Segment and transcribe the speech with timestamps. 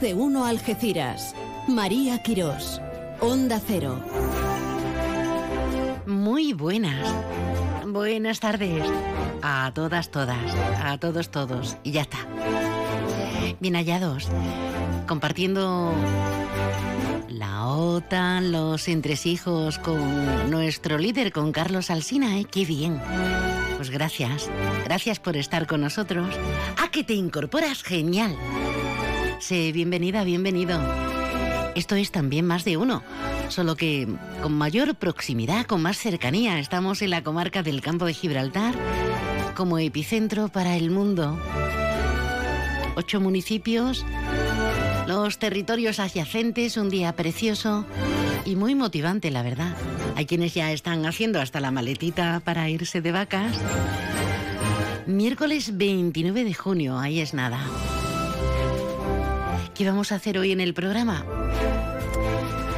[0.00, 1.34] De uno Algeciras.
[1.68, 2.80] María Quirós.
[3.20, 4.02] Onda Cero.
[6.06, 7.06] Muy buenas.
[7.86, 8.82] Buenas tardes.
[9.42, 10.38] A todas, todas.
[10.82, 11.76] A todos, todos.
[11.82, 12.18] Y ya está.
[13.60, 14.28] Bien hallados.
[15.06, 15.92] Compartiendo
[17.28, 22.46] la OTAN, los entresijos con nuestro líder, con Carlos Alsina, ¿eh?
[22.50, 23.02] Qué bien.
[23.76, 24.50] Pues gracias.
[24.84, 26.34] Gracias por estar con nosotros.
[26.78, 27.82] Ah, que te incorporas.
[27.82, 28.34] Genial.
[29.40, 30.78] Sé bienvenida, bienvenido.
[31.74, 33.02] Esto es también más de uno,
[33.48, 34.06] solo que
[34.42, 36.58] con mayor proximidad, con más cercanía.
[36.58, 38.74] Estamos en la comarca del Campo de Gibraltar
[39.56, 41.40] como epicentro para el mundo.
[42.96, 44.04] Ocho municipios,
[45.06, 47.86] los territorios adyacentes, un día precioso
[48.44, 49.74] y muy motivante, la verdad.
[50.16, 53.56] Hay quienes ya están haciendo hasta la maletita para irse de vacas.
[55.06, 57.58] Miércoles 29 de junio, ahí es nada.
[59.80, 61.24] ¿Qué vamos a hacer hoy en el programa?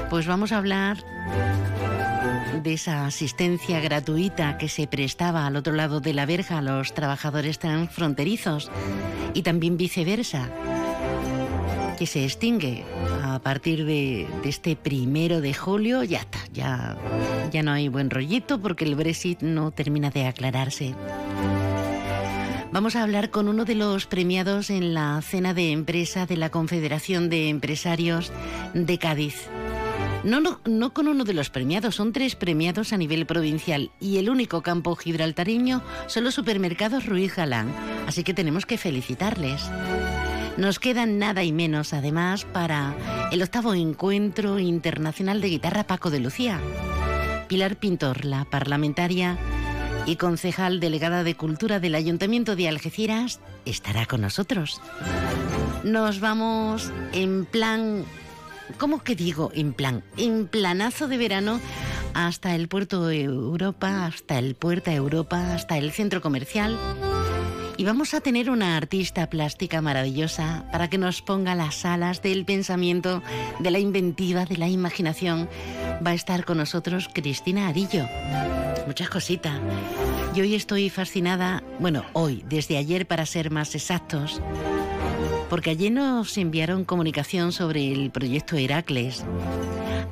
[0.09, 0.99] Pues vamos a hablar
[2.63, 6.95] de esa asistencia gratuita que se prestaba al otro lado de la verja a los
[6.95, 8.71] trabajadores transfronterizos
[9.35, 10.49] y también viceversa,
[11.99, 12.85] que se extingue
[13.25, 16.05] a partir de, de, este primero de julio.
[16.05, 16.97] Ya está, ya,
[17.51, 20.95] ya no hay buen rollito porque el Brexit no termina de aclararse.
[22.73, 26.49] Vamos a hablar con uno de los premiados en la cena de empresa de la
[26.49, 28.33] Confederación de Empresarios
[28.73, 29.49] de Cádiz.
[30.25, 34.17] No, no, no con uno de los premiados, son tres premiados a nivel provincial y
[34.17, 37.71] el único campo gibraltareño son los supermercados Ruiz Galán,
[38.07, 39.71] así que tenemos que felicitarles.
[40.57, 42.95] Nos quedan nada y menos, además, para
[43.33, 46.59] el octavo encuentro internacional de guitarra Paco de Lucía.
[47.49, 49.37] Pilar Pintor, la parlamentaria
[50.07, 54.81] y concejal delegada de Cultura del Ayuntamiento de Algeciras, estará con nosotros.
[55.85, 58.05] Nos vamos en plan
[58.79, 60.03] ¿cómo que digo en plan?
[60.17, 61.61] En planazo de verano
[62.15, 66.79] hasta el puerto Europa, hasta el puerto Europa, hasta el centro comercial.
[67.77, 72.45] Y vamos a tener una artista plástica maravillosa para que nos ponga las alas del
[72.45, 73.23] pensamiento,
[73.61, 75.49] de la inventiva, de la imaginación.
[76.07, 78.07] Va a estar con nosotros Cristina Arillo.
[78.87, 79.61] Muchas cositas.
[80.35, 84.41] Y hoy estoy fascinada, bueno, hoy, desde ayer para ser más exactos,
[85.49, 89.25] porque ayer nos enviaron comunicación sobre el proyecto Heracles.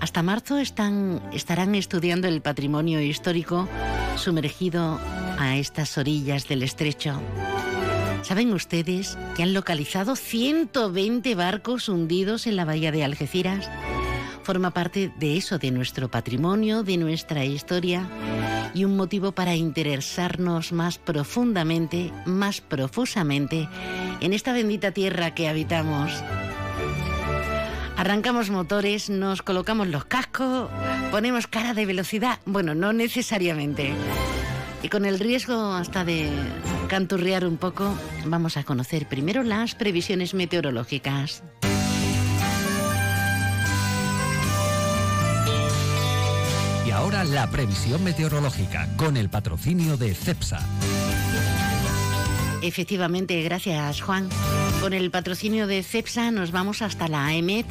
[0.00, 3.68] Hasta marzo están, estarán estudiando el patrimonio histórico
[4.16, 5.00] sumergido
[5.38, 7.20] a estas orillas del estrecho.
[8.22, 13.70] ¿Saben ustedes que han localizado 120 barcos hundidos en la bahía de Algeciras?
[14.42, 18.08] Forma parte de eso, de nuestro patrimonio, de nuestra historia
[18.74, 23.68] y un motivo para interesarnos más profundamente, más profusamente
[24.20, 26.12] en esta bendita tierra que habitamos.
[27.96, 30.70] Arrancamos motores, nos colocamos los cascos,
[31.10, 32.38] ponemos cara de velocidad.
[32.46, 33.92] Bueno, no necesariamente.
[34.82, 36.30] Y con el riesgo hasta de
[36.88, 41.42] canturrear un poco, vamos a conocer primero las previsiones meteorológicas.
[47.10, 50.60] Ahora la previsión meteorológica con el patrocinio de CEPSA.
[52.62, 54.28] Efectivamente, gracias Juan.
[54.80, 57.66] Con el patrocinio de CEPSA nos vamos hasta la AEMET.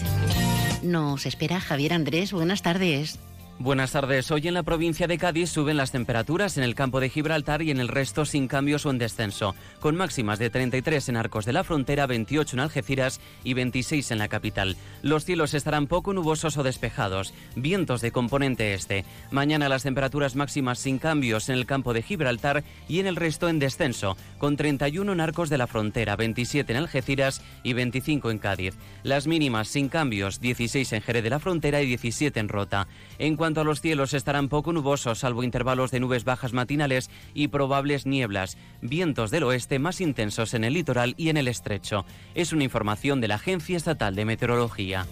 [0.83, 2.33] Nos espera Javier Andrés.
[2.33, 3.17] Buenas tardes.
[3.61, 4.31] Buenas tardes.
[4.31, 7.71] Hoy en la provincia de Cádiz suben las temperaturas en el campo de Gibraltar y
[7.71, 11.51] en el resto sin cambios o en descenso, con máximas de 33 en Arcos de
[11.51, 14.77] la Frontera, 28 en Algeciras y 26 en la capital.
[15.01, 19.03] Los cielos estarán poco nubosos o despejados, vientos de componente este.
[19.29, 23.49] Mañana las temperaturas máximas sin cambios en el campo de Gibraltar y en el resto
[23.49, 28.37] en descenso, con 31 en Arcos de la Frontera, 27 en Algeciras y 25 en
[28.37, 28.75] Cádiz.
[29.03, 32.87] Las mínimas sin cambios, 16 en Jerez de la Frontera y 17 en Rota.
[33.17, 37.47] En cuanto a los cielos, estarán poco nubosos, salvo intervalos de nubes bajas matinales y
[37.47, 38.57] probables nieblas.
[38.81, 42.05] Vientos del oeste más intensos en el litoral y en el estrecho.
[42.35, 45.07] Es una información de la Agencia Estatal de Meteorología.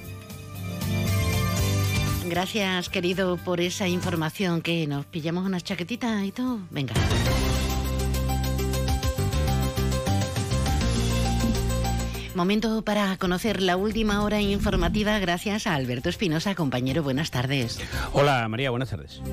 [2.29, 4.61] Gracias, querido, por esa información.
[4.61, 6.59] Que nos pillamos una chaquetita y todo.
[6.69, 6.93] Venga.
[12.37, 17.01] Momento para conocer la última hora informativa gracias a Alberto Espinosa, compañero.
[17.01, 17.79] Buenas tardes.
[18.13, 19.23] Hola María, buenas tardes.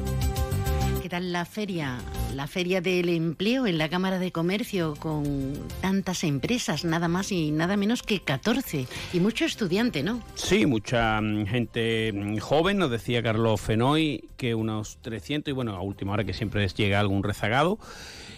[1.02, 1.98] ¿Qué tal la feria?
[2.34, 7.52] la Feria del Empleo en la Cámara de Comercio con tantas empresas, nada más y
[7.52, 10.20] nada menos que 14, y mucho estudiante, ¿no?
[10.34, 15.76] Sí, mucha mm, gente mm, joven, nos decía Carlos Fenoy que unos 300, y bueno,
[15.76, 17.78] a última hora que siempre llega algún rezagado.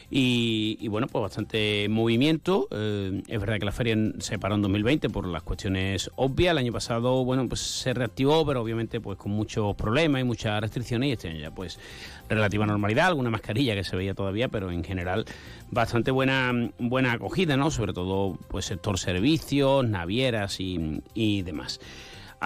[0.08, 2.69] Y, bueno, pues bastante movimiento.
[2.70, 6.53] Eh, es verdad que la feria se paró en 2020 por las cuestiones obvias.
[6.53, 10.61] El año pasado, bueno, pues se reactivó, pero obviamente pues con muchos problemas y muchas
[10.61, 11.08] restricciones.
[11.08, 11.81] Y este año ya pues
[12.29, 15.25] relativa normalidad, alguna mascarilla que se veía todavía, pero en general
[15.70, 17.70] bastante buena, buena acogida, ¿no?
[17.73, 21.81] Sobre todo pues sector servicios, navieras y, y demás.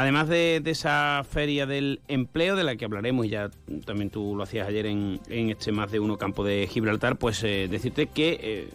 [0.00, 3.50] Además de, esa feria del empleo, de la que hablaremos, y ya
[3.84, 7.68] también tú lo hacías ayer en, este más de uno campo de Gibraltar, pues eh,
[7.70, 8.68] decirte que eh,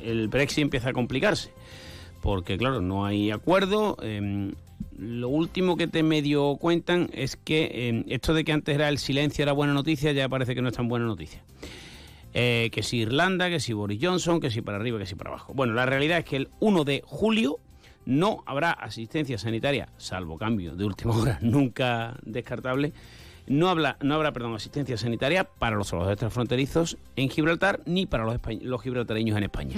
[0.00, 1.50] el Brexit empieza a complicarse,
[2.22, 3.96] porque claro, no hay acuerdo.
[4.02, 4.52] Em,
[4.96, 8.98] lo último que te medio cuentan es que em, esto de que antes era el
[8.98, 11.42] silencio era buena noticia, ya parece que no es tan buena noticia.
[12.34, 15.30] Eh, que si Irlanda, que si Boris Johnson, que si para arriba, que si para
[15.30, 15.54] abajo.
[15.54, 17.58] Bueno, la realidad es que el 1 de julio
[18.08, 22.94] no habrá asistencia sanitaria, salvo cambio de última hora, nunca descartable.
[23.46, 28.24] No, habla, no habrá perdón, asistencia sanitaria para los trabajadores transfronterizos en Gibraltar ni para
[28.24, 29.76] los, los gibraltareños en España.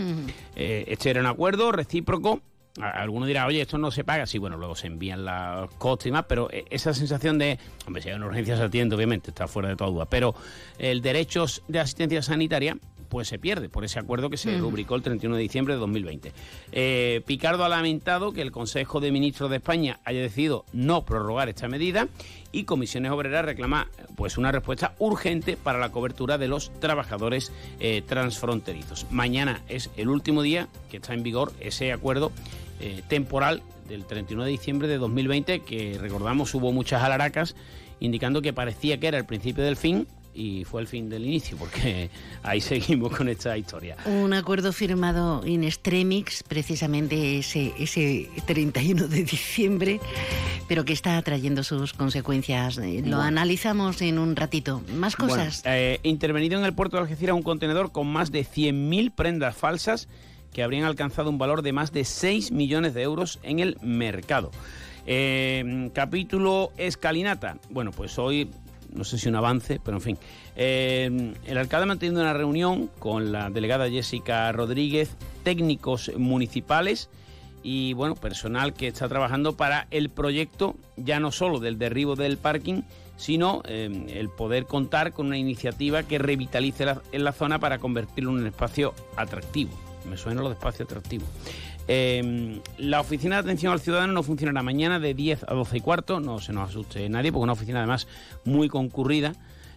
[0.55, 2.41] Eh, este era un acuerdo recíproco
[2.81, 4.27] Alguno dirá, oye, esto no se paga.
[4.27, 8.01] Sí, bueno, luego se envían las costes y más, pero eh, esa sensación de, hombre,
[8.01, 10.07] si hay una urgencia se atiende, obviamente, está fuera de toda duda.
[10.07, 10.35] Pero
[10.79, 12.79] el derecho de asistencia sanitaria
[13.11, 14.61] pues se pierde por ese acuerdo que se mm.
[14.61, 16.33] rubricó el 31 de diciembre de 2020.
[16.73, 21.51] Eh, Picardo ha lamentado que el Consejo de Ministros de España haya decidido no prorrogar
[21.51, 22.09] esta medida
[22.53, 28.03] y Comisiones Obreras reclama pues una respuesta urgente para la cobertura de los trabajadores eh,
[28.07, 29.07] transfronterizos.
[29.11, 32.33] Mañana es el último día que está en vigor ese acuerdo
[32.81, 37.57] eh, temporal del 31 de diciembre de 2020 que recordamos hubo muchas alaracas
[37.99, 41.57] indicando que parecía que era el principio del fin y fue el fin del inicio,
[41.57, 42.11] porque
[42.43, 43.97] ahí seguimos con esta historia.
[44.07, 50.01] Un acuerdo firmado in extremis, precisamente ese, ese 31 de diciembre,
[50.69, 52.79] pero que está trayendo sus consecuencias.
[52.79, 54.83] Eh, lo analizamos en un ratito.
[54.95, 55.63] Más cosas.
[55.65, 60.09] Eh, intervenido en el puerto de Algeciras un contenedor con más de 100.000 prendas falsas
[60.53, 64.51] que habrían alcanzado un valor de más de 6 millones de euros en el mercado.
[65.07, 67.59] Eh, capítulo escalinata.
[67.71, 68.51] Bueno, pues hoy
[68.93, 70.19] no sé si un avance, pero en fin.
[70.57, 77.09] Eh, el alcalde ha mantenido una reunión con la delegada Jessica Rodríguez, técnicos municipales
[77.63, 82.39] y bueno, personal que está trabajando para el proyecto, ya no solo del derribo del
[82.39, 82.83] parking,
[83.17, 88.31] sino eh, el poder contar con una iniciativa que revitalice en la zona para convertirlo
[88.31, 89.71] en un espacio atractivo.
[90.09, 91.27] Me suena lo de espacio atractivo.
[91.93, 95.81] Em, la oficina de atención al ciudadano no funcionará mañana de 10 a 12 y
[95.81, 98.07] cuarto, no se nos asuste nadie, porque es una oficina además
[98.45, 99.33] muy concurrida.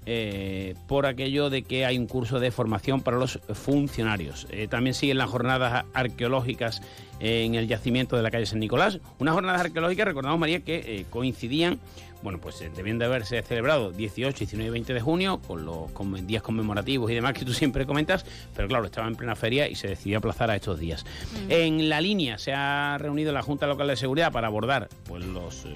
[0.05, 4.47] Eh, por aquello de que hay un curso de formación para los funcionarios.
[4.51, 6.81] Eh, también siguen las jornadas arqueológicas
[7.21, 8.99] en el yacimiento de la calle San Nicolás.
[9.17, 11.79] Unas jornadas arqueológicas, recordamos María, que eh, coincidían
[12.23, 15.91] bueno, pues eh, debían de haberse celebrado 18, 19 y 20 de junio, con los
[16.25, 18.25] días conmemorativos y demás que tú siempre comentas,
[18.55, 21.05] pero claro, estaba en plena feria y se decidió aplazar a estos días.
[21.05, 21.51] Mm.
[21.51, 25.65] En la línea se ha reunido la Junta Local de Seguridad para abordar pues, los,
[25.65, 25.75] eh,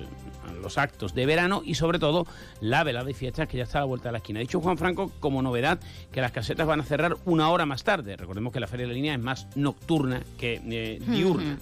[0.61, 2.25] los actos de verano y sobre todo
[2.61, 4.39] la velada y fiestas que ya está a la vuelta de la esquina.
[4.39, 5.79] Ha dicho Juan Franco como novedad
[6.11, 8.15] que las casetas van a cerrar una hora más tarde.
[8.15, 11.57] Recordemos que la feria de la línea es más nocturna que eh, diurna.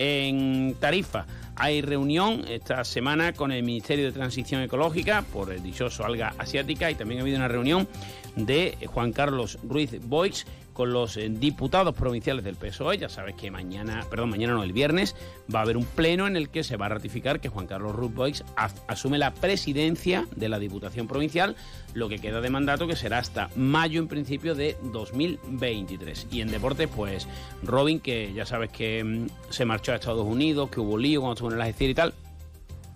[0.00, 1.26] En Tarifa
[1.58, 6.90] hay reunión esta semana con el Ministerio de Transición Ecológica por el dichoso alga asiática
[6.90, 7.88] y también ha habido una reunión
[8.36, 10.46] de Juan Carlos Ruiz Boix
[10.78, 12.98] con los eh, diputados provinciales del PSOE.
[12.98, 15.16] Ya sabes que mañana, perdón, mañana no, el viernes
[15.52, 17.96] va a haber un pleno en el que se va a ratificar que Juan Carlos
[17.96, 18.44] Ruiz
[18.86, 21.56] asume la presidencia de la Diputación Provincial,
[21.94, 26.28] lo que queda de mandato que será hasta mayo en principio de 2023.
[26.30, 27.26] Y en deportes, pues
[27.64, 31.34] Robin, que ya sabes que mm, se marchó a Estados Unidos, que hubo lío cuando
[31.34, 32.14] estuvo en Algeciras y tal.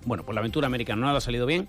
[0.05, 1.67] Bueno, pues la aventura americana no ha salido bien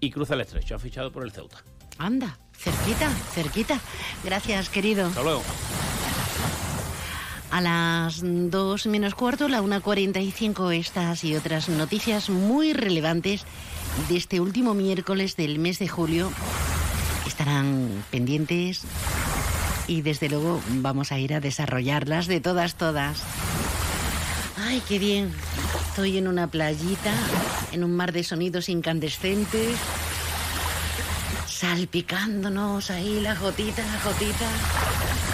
[0.00, 1.62] y cruza el estrecho, ha fichado por el Ceuta.
[1.98, 2.38] Anda.
[2.62, 3.80] Cerquita, cerquita.
[4.22, 5.06] Gracias, querido.
[5.06, 5.42] Hasta luego.
[7.50, 13.44] A las 2 menos cuarto, la 1.45, estas y otras noticias muy relevantes
[14.08, 16.30] de este último miércoles del mes de julio
[17.26, 18.82] estarán pendientes
[19.88, 23.22] y desde luego vamos a ir a desarrollarlas de todas, todas.
[24.58, 25.32] Ay, qué bien.
[25.88, 27.14] Estoy en una playita,
[27.72, 29.78] en un mar de sonidos incandescentes
[31.60, 35.29] salpicándonos ahí la gotita, la gotita.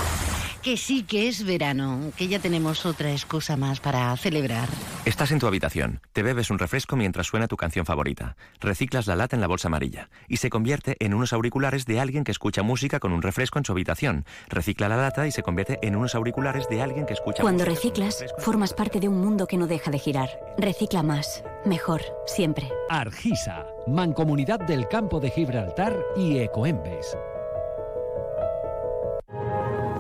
[0.67, 4.69] Que sí que es verano, que ya tenemos otra excusa más para celebrar.
[5.05, 9.15] Estás en tu habitación, te bebes un refresco mientras suena tu canción favorita, reciclas la
[9.15, 12.65] lata en la bolsa amarilla y se convierte en unos auriculares de alguien que escucha
[12.65, 14.25] música con un refresco en su habitación.
[14.49, 18.25] Recicla la lata y se convierte en unos auriculares de alguien que escucha Cuando reciclas,
[18.39, 20.31] formas parte de un mundo que no deja de girar.
[20.59, 22.69] Recicla más, mejor, siempre.
[22.91, 27.17] Argisa, Mancomunidad del Campo de Gibraltar y Ecoembes.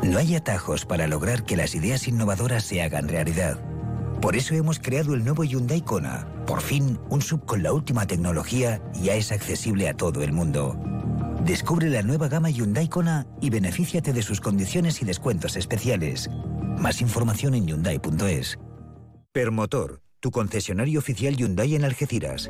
[0.02, 3.58] No hay atajos para lograr que las ideas innovadoras se hagan realidad.
[4.20, 6.26] Por eso hemos creado el nuevo Hyundai Kona.
[6.46, 10.76] Por fin, un sub con la última tecnología ya es accesible a todo el mundo.
[11.44, 16.28] Descubre la nueva gama Hyundai Kona y benefíciate de sus condiciones y descuentos especiales.
[16.78, 18.58] Más información en hyundai.es.
[19.32, 22.48] Permotor, tu concesionario oficial Hyundai en Algeciras.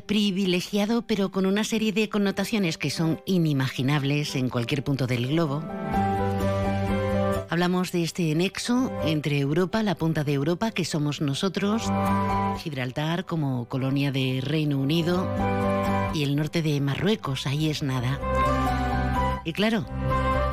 [0.00, 5.62] Privilegiado, pero con una serie de connotaciones que son inimaginables en cualquier punto del globo.
[7.48, 11.84] Hablamos de este nexo entre Europa, la punta de Europa, que somos nosotros,
[12.58, 15.26] Gibraltar como colonia de Reino Unido
[16.12, 18.18] y el norte de Marruecos, ahí es nada.
[19.44, 19.86] Y claro,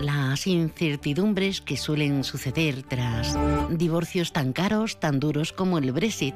[0.02, 3.38] las incertidumbres que suelen suceder tras
[3.70, 6.36] divorcios tan caros, tan duros como el Brexit.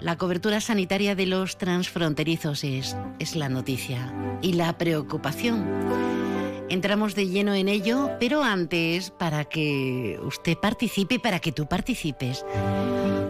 [0.00, 4.12] La cobertura sanitaria de los transfronterizos es, es la noticia
[4.42, 5.64] y la preocupación.
[6.68, 12.44] Entramos de lleno en ello, pero antes, para que usted participe, para que tú participes,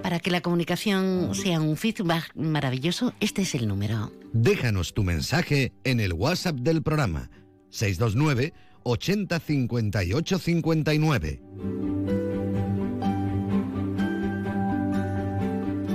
[0.02, 4.12] para que la comunicación sea un feedback maravilloso, este es el número.
[4.32, 7.30] Déjanos tu mensaje en el WhatsApp del programa
[7.70, 12.25] 629 80 58 59.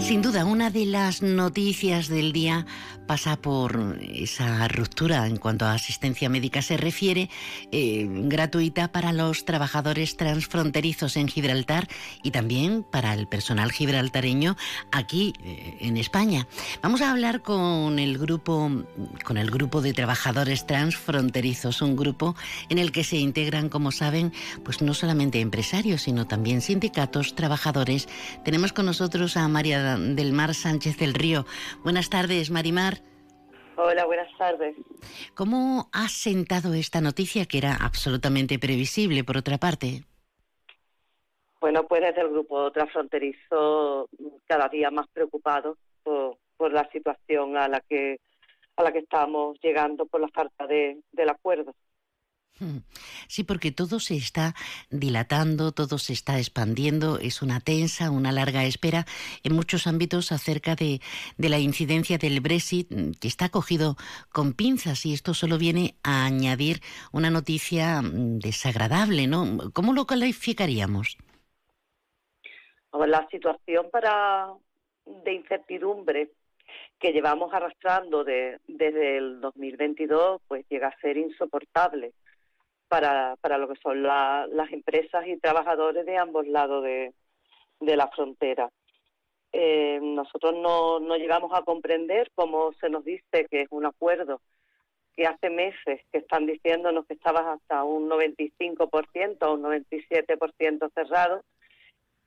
[0.01, 2.65] Sin duda, una de las noticias del día
[3.07, 7.29] pasa por esa ruptura en cuanto a asistencia médica se refiere,
[7.71, 11.87] eh, gratuita para los trabajadores transfronterizos en Gibraltar
[12.23, 14.55] y también para el personal gibraltareño
[14.91, 16.47] aquí eh, en España.
[16.81, 18.71] Vamos a hablar con el grupo,
[19.23, 22.35] con el grupo de trabajadores transfronterizos, un grupo
[22.69, 24.31] en el que se integran, como saben,
[24.63, 28.07] pues no solamente empresarios, sino también sindicatos, trabajadores.
[28.45, 31.45] Tenemos con nosotros a María del Mar Sánchez del Río.
[31.83, 32.99] Buenas tardes, Marimar.
[33.75, 34.75] Hola, buenas tardes.
[35.33, 40.03] ¿Cómo ha sentado esta noticia que era absolutamente previsible, por otra parte?
[41.59, 44.09] Bueno, pues desde el grupo transfronterizo
[44.47, 48.19] cada día más preocupado por, por, la situación a la que
[48.75, 51.73] a la que estamos llegando por la falta de, del acuerdo.
[53.27, 54.53] Sí, porque todo se está
[54.89, 59.05] dilatando, todo se está expandiendo, es una tensa, una larga espera
[59.43, 60.99] en muchos ámbitos acerca de,
[61.37, 63.95] la incidencia del Brexit, mm, que está cogido
[64.31, 66.81] con pinzas y esto solo viene a añadir
[67.11, 69.71] una noticia mm, desagradable, ¿no?
[69.73, 71.17] ¿Cómo lo calificaríamos?
[72.93, 74.49] La situación para
[75.05, 76.31] de incertidumbre
[76.99, 82.13] que llevamos arrastrando desde el 2022 pues llega a ser insoportable
[82.91, 87.13] para, para lo que son las empresas y trabajadores de ambos lados de,
[87.79, 88.69] la frontera.
[89.53, 94.41] Eh, nosotros no, no llegamos a comprender cómo se nos dice que es un acuerdo
[95.15, 101.43] que hace meses que están diciéndonos que estaba hasta un 95% o un 97% cerrado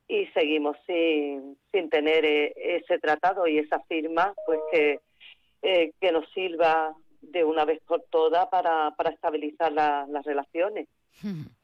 [0.09, 5.01] y seguimos sin, sin tener eh, ese tratado y esa firma pues que,
[5.61, 6.97] eh, que nos sirva
[7.31, 10.89] de una vez por todas para, para estabilizar las relaciones.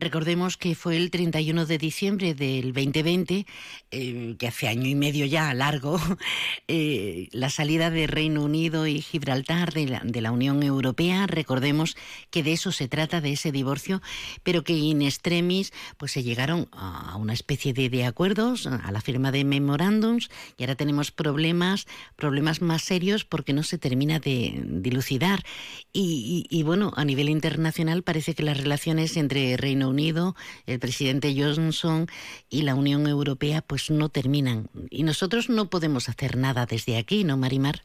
[0.00, 3.46] Recordemos que fue el 31 de diciembre del 2020,
[3.90, 6.00] eh, que hace año y medio ya largo,
[6.68, 11.26] eh, la salida de Reino Unido y Gibraltar de la, de la, Unión Europea.
[11.26, 11.96] Recordemos
[12.30, 14.00] que de eso se trata, de ese divorcio,
[14.42, 19.00] pero que in extremis pues se llegaron a una especie de, de acuerdos, a la
[19.02, 21.86] firma de memorándums, y ahora tenemos problemas,
[22.16, 25.44] problemas más serios porque no se termina de dilucidar.
[25.92, 30.34] Y bueno, a nivel internacional parece que las relaciones entre Reino Unido,
[30.66, 32.06] el presidente Johnson
[32.48, 34.68] y la Unión Europea pues no terminan.
[34.90, 37.82] Y nosotros no podemos hacer nada desde aquí, ¿no, Marimar?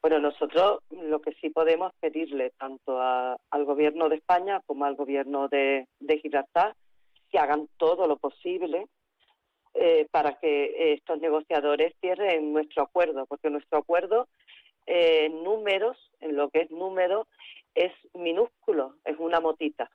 [0.00, 5.48] Bueno, nosotros lo que sí podemos pedirle tanto al gobierno de España como al gobierno
[5.48, 5.86] de,
[6.22, 6.74] Gibraltar
[7.30, 8.86] que hagan todo lo posible
[9.74, 14.28] eh, para que estos negociadores cierren nuestro acuerdo, porque nuestro acuerdo
[14.86, 17.26] eh, en números, en lo que es número,
[17.74, 19.90] es minúsculo, es una motita.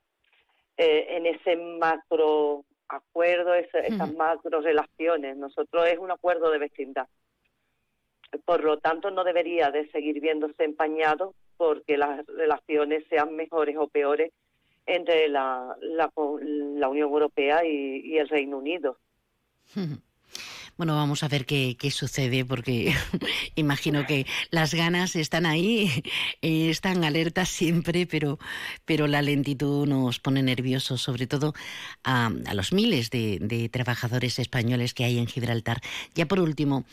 [0.77, 5.37] Eh, en ese macro acuerdo, esas macro relaciones.
[5.37, 7.07] Nosotros es un acuerdo de vecindad.
[8.45, 13.87] Por lo tanto, no debería de seguir viéndose empañado porque las relaciones sean mejores o
[13.87, 14.31] peores
[14.85, 16.09] entre la, la,
[16.89, 18.97] Unión Europea y el Reino Unido.
[20.75, 22.95] Bueno, vamos a ver qué, sucede, porque
[23.55, 26.03] imagino que las ganas están ahí,
[26.41, 28.39] están alertas siempre, pero,
[28.83, 31.53] pero la lentitud nos pone nerviosos, sobre todo
[32.03, 35.79] a, los miles de, trabajadores españoles que hay en Gibraltar.
[36.15, 36.85] Ya por último,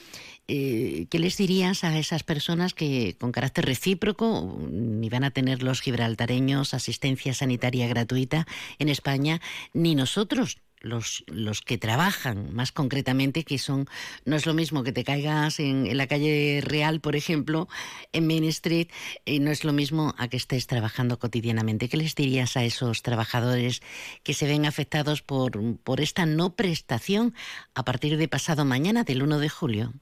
[0.46, 5.62] eh, ¿qué les dirías a esas personas que con carácter recíproco ni van a tener
[5.62, 8.46] los gibraltareños asistencia sanitaria gratuita
[8.78, 9.40] en España,
[9.72, 13.86] ni nosotros los, los que trabajan más concretamente, que son,
[14.24, 17.66] no es lo mismo que te caigas en, la calle Real, por ejemplo,
[18.12, 18.88] en Main Street,
[19.24, 21.88] y no es lo mismo a que estés trabajando cotidianamente.
[21.88, 23.80] ¿Qué les dirías a esos trabajadores
[24.22, 25.52] que se ven afectados por,
[25.84, 27.34] por esta no prestación
[27.74, 29.92] a partir de pasado mañana, del 1 de julio?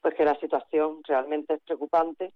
[0.00, 2.32] Pues que la situación realmente es preocupante,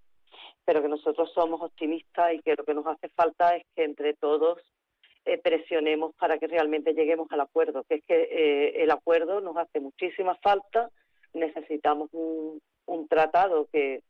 [0.65, 4.13] pero que nosotros somos optimistas y que lo que nos hace falta es que entre
[4.13, 4.59] todos
[5.27, 9.57] eh, presionemos para que realmente lleguemos al acuerdo, que es que eh, el acuerdo nos
[9.57, 10.89] hace muchísima falta,
[11.33, 12.61] necesitamos un,
[13.09, 14.03] tratado que,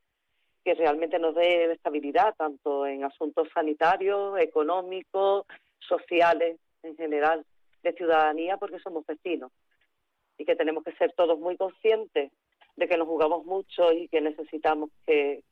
[0.64, 5.46] que realmente nos dé estabilidad, tanto en asuntos sanitarios, económicos,
[5.80, 7.44] sociales, en general,
[7.82, 9.52] de ciudadanía, porque somos vecinos
[10.38, 12.32] y que tenemos que ser todos muy conscientes
[12.76, 15.44] de que nos jugamos mucho y que necesitamos que,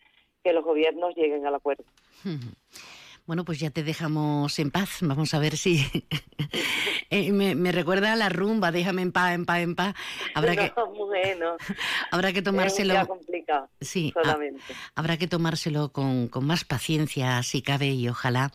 [0.43, 1.85] que los gobiernos lleguen al acuerdo.
[3.25, 4.99] Bueno, pues ya te dejamos en paz.
[5.01, 5.83] Vamos a ver si
[7.09, 8.71] eh, me, recuerda a la rumba.
[8.71, 9.95] Déjame en paz, en paz, en paz.
[10.35, 11.57] Habrá que bueno.
[12.11, 12.93] habrá que tomárselo.
[12.93, 13.67] Es complicado.
[13.81, 14.61] Sí, solamente.
[14.93, 18.51] habrá que tomárselo con, con, más paciencia, si cabe, y ojalá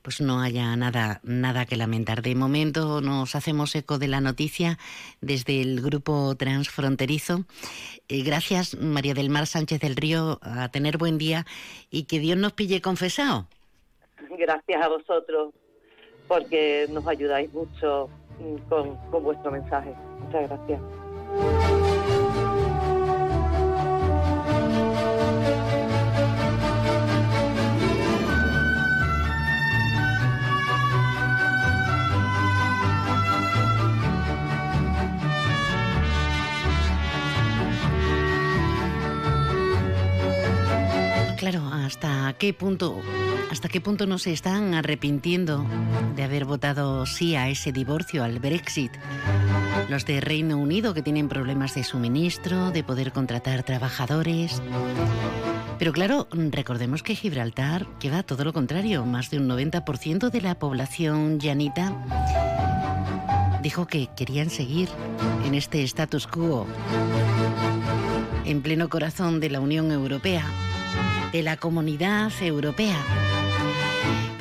[0.00, 2.22] pues no haya nada nada que lamentar.
[2.22, 4.78] De momento nos hacemos eco de la noticia
[5.20, 7.44] desde el grupo transfronterizo.
[8.08, 11.44] Eh, gracias, María del Mar Sánchez del Río, a tener buen día
[11.90, 13.48] y que Dios nos pille confesado
[14.44, 15.54] gracias a vosotros
[16.28, 19.94] porque nos ayudáis mucho mm, con, con vuestro mensaje.
[20.20, 20.80] Muchas gracias.
[41.38, 43.02] Claro, ¿hasta qué punto
[43.54, 45.64] hasta qué punto no se están arrepintiendo
[46.16, 48.90] de haber votado sí a ese divorcio, al Brexit?
[49.88, 54.60] Los de Reino Unido que tienen problemas de suministro, de poder contratar trabajadores.
[55.78, 60.58] Pero claro, recordemos que Gibraltar queda todo lo contrario, más de un 90% de la
[60.58, 61.94] población llanita
[63.62, 64.88] dijo que querían seguir
[65.46, 66.66] en este status quo
[68.44, 70.44] en pleno corazón de la Unión Europea
[71.34, 72.96] de la comunidad europea.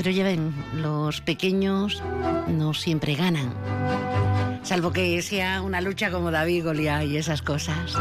[0.04, 2.04] Pero ya ven, los pequeños
[2.50, 3.54] no siempre ganan,
[4.62, 7.96] salvo que sea una lucha como David Goliat y esas cosas.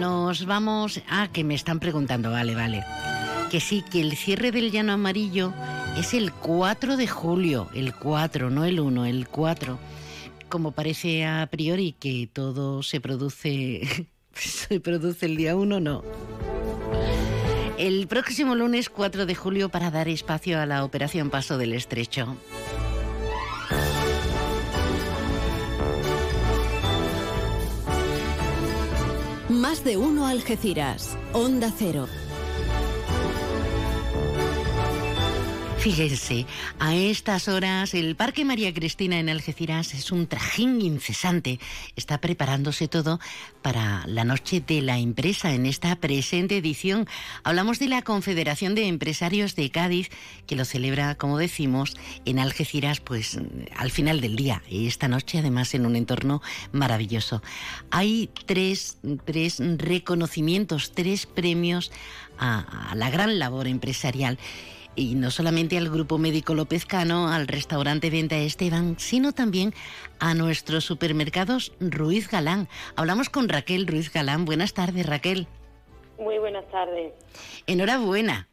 [0.00, 2.86] Nos vamos a que me están preguntando, vale, vale.
[3.50, 5.52] Que sí, que el cierre del llano amarillo
[5.98, 9.78] es el 4 de julio, el 4, no el 1, el 4.
[10.48, 16.02] Como parece a priori que todo se produce se produce el día 1, no.
[17.78, 22.36] El próximo lunes 4 de julio para dar espacio a la operación Paso del Estrecho.
[29.48, 32.08] Más de uno Algeciras, Onda Cero.
[35.78, 36.44] Fíjense,
[36.80, 41.60] a estas horas el Parque María Cristina en Algeciras es un trajín incesante.
[41.94, 43.20] Está preparándose todo
[43.62, 47.06] para la noche de la empresa en esta presente edición.
[47.44, 50.10] Hablamos de la Confederación de Empresarios de Cádiz,
[50.48, 53.38] que lo celebra, como decimos, en Algeciras, pues
[53.76, 54.64] al final del día.
[54.68, 57.40] Y esta noche, además, en un entorno maravilloso.
[57.92, 61.92] Hay tres, tres reconocimientos, tres premios
[62.36, 64.38] a, a la gran labor empresarial
[64.98, 69.72] y no solamente al Grupo Médico López Cano, al restaurante Venta Esteban, sino también
[70.18, 72.66] a nuestros supermercados Ruiz Galán.
[72.96, 74.44] Hablamos con Raquel Ruiz Galán.
[74.44, 75.46] Buenas tardes, Raquel.
[76.18, 77.12] Muy buenas tardes.
[77.68, 78.48] Enhorabuena.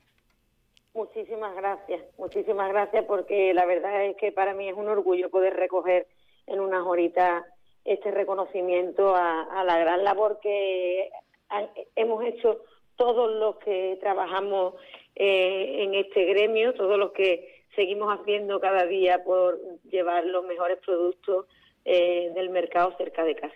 [0.93, 5.55] Muchísimas gracias, muchísimas gracias porque la verdad es que para mí es un orgullo poder
[5.55, 6.07] recoger
[6.45, 7.43] en unas horitas
[7.83, 11.09] este reconocimiento a, la gran labor que
[11.95, 12.61] hemos hecho
[12.95, 14.75] todos los que trabajamos
[15.15, 20.77] eh, en este gremio, todos los que seguimos haciendo cada día por llevar los mejores
[20.85, 21.45] productos
[21.83, 23.55] eh, del mercado cerca de casa.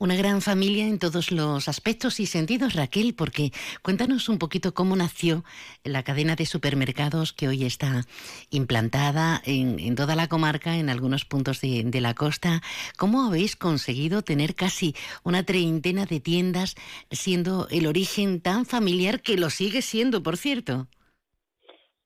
[0.00, 3.50] Una gran familia en todos los aspectos y sentidos, Raquel, porque
[3.82, 5.42] cuéntanos un poquito cómo nació
[5.82, 8.02] la cadena de supermercados que hoy está
[8.50, 12.60] implantada en, toda la comarca, en algunos puntos de, de, la costa.
[12.96, 14.94] ¿Cómo habéis conseguido tener casi
[15.24, 16.76] una treintena de tiendas,
[17.10, 20.86] siendo el origen tan familiar que lo sigue siendo, por cierto?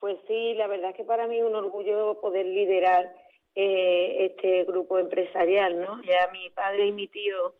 [0.01, 3.22] Pues sí, la verdad es que para mí es un orgullo poder liderar
[3.55, 6.03] eh, este grupo empresarial, ¿no?
[6.03, 7.55] Ya mi padre y mi tío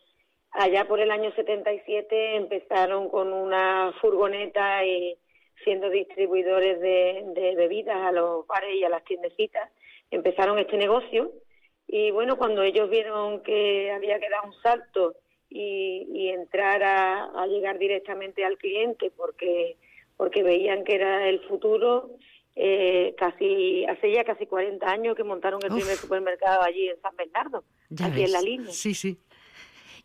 [0.53, 5.17] allá por el año 77 empezaron con una furgoneta y
[5.65, 9.71] siendo distribuidores de, bebidas a los bares y a las tiendecitas,
[10.11, 11.31] empezaron este negocio
[11.87, 15.15] y bueno, cuando ellos vieron que había que dar un salto
[15.49, 19.77] y, entrar a, a, llegar directamente al cliente porque,
[20.17, 22.11] porque veían que era el futuro,
[22.55, 27.17] eh, casi hace ya casi 40 años que montaron el primer supermercado allí en San
[27.17, 27.65] Bernardo,
[28.05, 28.73] aquí en la línea.
[28.73, 29.19] Sí, sí.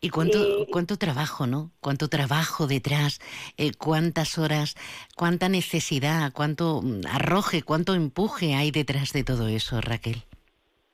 [0.00, 0.38] Y cuánto,
[0.70, 1.72] cuánto trabajo, ¿no?
[1.80, 3.18] Cuánto trabajo detrás,
[3.56, 4.76] eh, cuántas horas,
[5.16, 10.22] cuánta necesidad, cuánto mm, arroje, cuánto empuje hay detrás de todo eso, Raquel.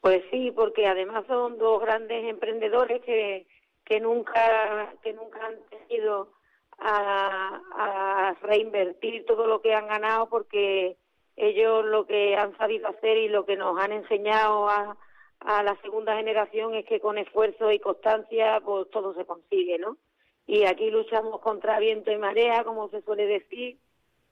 [0.00, 3.46] Pues sí, porque además son dos grandes emprendedores que,
[3.84, 6.32] que nunca que nunca han tenido
[6.78, 10.96] a, a reinvertir todo lo que han ganado porque
[11.36, 14.96] ellos lo que han sabido hacer y lo que nos han enseñado a,
[15.40, 19.98] la segunda generación es que con esfuerzo y constancia pues todo se consigue, ¿no?
[20.46, 23.76] Y aquí luchamos contra viento y marea, como se suele decir,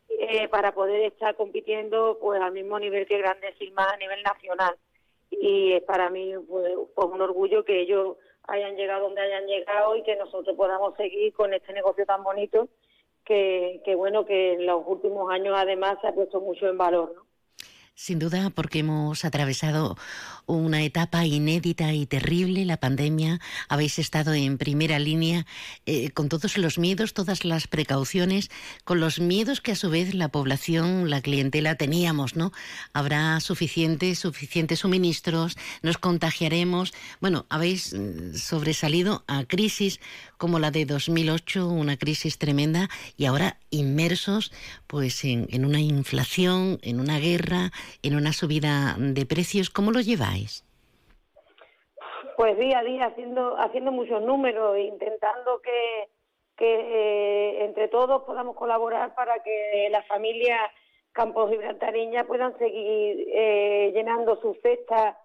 [0.08, 4.76] eh, para poder estar compitiendo pues al mismo nivel que grandes firmas a nivel nacional.
[5.30, 9.94] Y es para mí pues, pues un orgullo que ellos hayan llegado donde hayan llegado
[9.96, 12.68] y que nosotros podamos seguir con este negocio tan bonito
[13.24, 17.12] que, que bueno, que en los últimos años además se ha puesto mucho en valor,
[17.14, 17.31] ¿no?
[17.94, 19.98] Sin duda, porque hemos atravesado
[20.46, 23.38] una etapa inédita y terrible, la pandemia.
[23.68, 25.46] Habéis estado en primera línea
[25.84, 28.50] eh, con todos los miedos, todas las precauciones,
[28.84, 32.50] con los miedos que a su vez la población, la clientela teníamos, ¿no?
[32.94, 36.94] Habrá suficientes, suficientes suministros, nos contagiaremos.
[37.20, 40.00] Bueno, habéis mm, sobresalido a crisis
[40.38, 44.52] como la de 2008, una crisis tremenda, y ahora inmersos
[44.86, 49.70] pues en, en una inflación, en una guerra, en una subida de precios.
[49.70, 50.64] ¿Cómo lo lleváis?
[52.36, 56.08] Pues día a día haciendo haciendo muchos números, intentando que,
[56.56, 60.60] que eh, entre todos podamos colaborar para que las familias
[61.12, 65.16] campos gibraltareñas puedan seguir eh, llenando sus cestas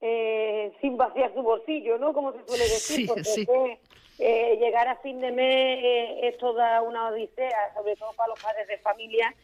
[0.00, 2.12] eh, sin vaciar su bolsillo, ¿no?
[2.12, 3.78] Como se suele decir, porque
[4.18, 8.42] eh, llegar a fin de mes eh, es toda una odisea, sobre todo para los
[8.42, 9.34] padres de familia,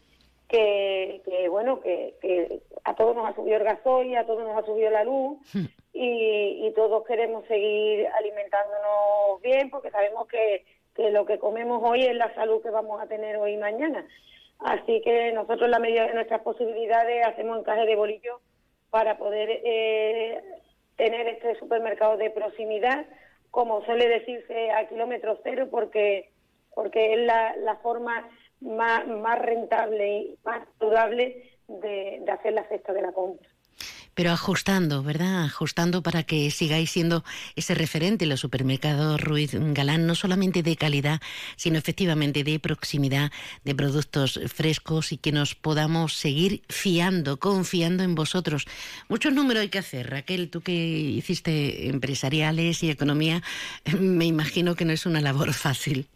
[0.47, 4.91] que, bueno, que, a todos nos ha subido el gasoil, a todos nos ha subido
[4.91, 5.65] la luz hmm.
[5.93, 12.15] y, todos queremos seguir alimentándonos bien porque sabemos que, que lo que comemos hoy es
[12.15, 14.05] la salud que vamos a tener hoy y mañana.
[14.59, 18.39] Así que nosotros, en la medida de nuestras posibilidades, hacemos encaje de bolillo
[18.89, 20.41] para poder eh,
[20.95, 23.05] tener este supermercado de proximidad
[23.53, 26.31] como suele decirse, a kilómetro cero, porque,
[26.73, 28.27] porque es la, la forma
[28.61, 33.47] más, más rentable y más saludable de, de hacer la cesta de la compra
[34.15, 35.43] pero ajustando, ¿verdad?
[35.45, 37.23] Ajustando para que sigáis siendo
[37.55, 41.19] ese referente, los supermercados Ruiz Galán, no solamente de calidad,
[41.55, 43.31] sino efectivamente de proximidad,
[43.63, 48.65] de productos frescos y que nos podamos seguir fiando, confiando en vosotros.
[49.09, 53.41] Muchos números hay que hacer, Raquel, tú que hiciste empresariales y economía,
[53.99, 56.07] me imagino que no es una labor fácil.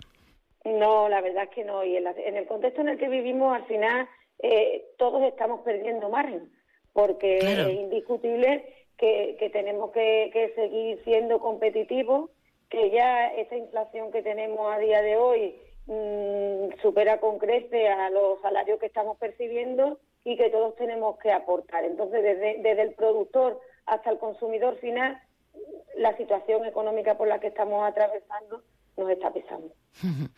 [0.66, 1.84] No, la verdad es que no.
[1.84, 4.08] Y en, el contexto en el que vivimos, al final,
[4.44, 6.57] eh, todos estamos perdiendo margen
[6.98, 8.66] porque es indiscutible
[8.98, 12.32] que, tenemos que, seguir siendo competitivos,
[12.72, 15.56] que ya esa inflación que tenemos a día de hoy
[15.86, 21.32] mm, supera con crece a los salarios que estamos percibiendo y que todos tenemos que
[21.32, 21.86] aportar.
[21.86, 25.22] Entonces, desde, desde el productor hasta el consumidor final,
[25.98, 28.64] la situación económica por la que estamos atravesando
[28.98, 29.72] nos está pesando.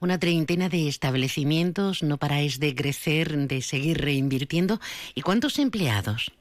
[0.00, 4.78] Una treintena de establecimientos, no paráis de crecer, de seguir reinvirtiendo.
[5.14, 6.32] ¿Y cuántos empleados?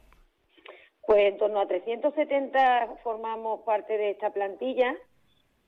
[1.06, 4.96] Pues en torno a 370 formamos parte de esta plantilla.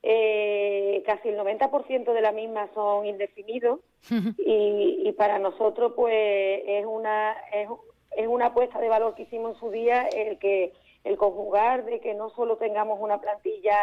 [0.02, 3.80] Eh, casi el 90% de la misma son indefinidos
[4.38, 7.68] y, para nosotros pues es una es,
[8.16, 11.98] es una apuesta de valor que hicimos en su día el que el conjugar de
[11.98, 13.76] que no solo tengamos una plantilla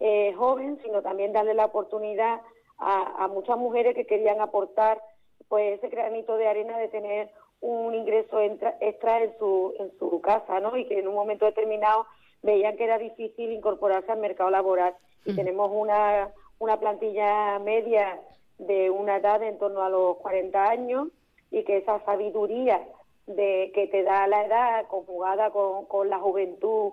[0.00, 2.40] eh, joven, sino también darle la oportunidad
[2.78, 5.00] a, muchas mujeres que querían aportar
[5.48, 7.30] pues ese granito de arena de tener
[7.60, 10.76] un ingreso extra en su, en su casa, ¿no?
[10.76, 12.06] Y que en un momento determinado
[12.42, 14.94] veían que era difícil incorporarse al mercado laboral.
[15.24, 15.36] Y mm.
[15.36, 18.20] tenemos una, una plantilla media
[18.58, 21.08] de una edad en torno a los 40 años
[21.50, 22.86] y que esa sabiduría
[23.26, 26.92] de que te da la edad conjugada con, con la juventud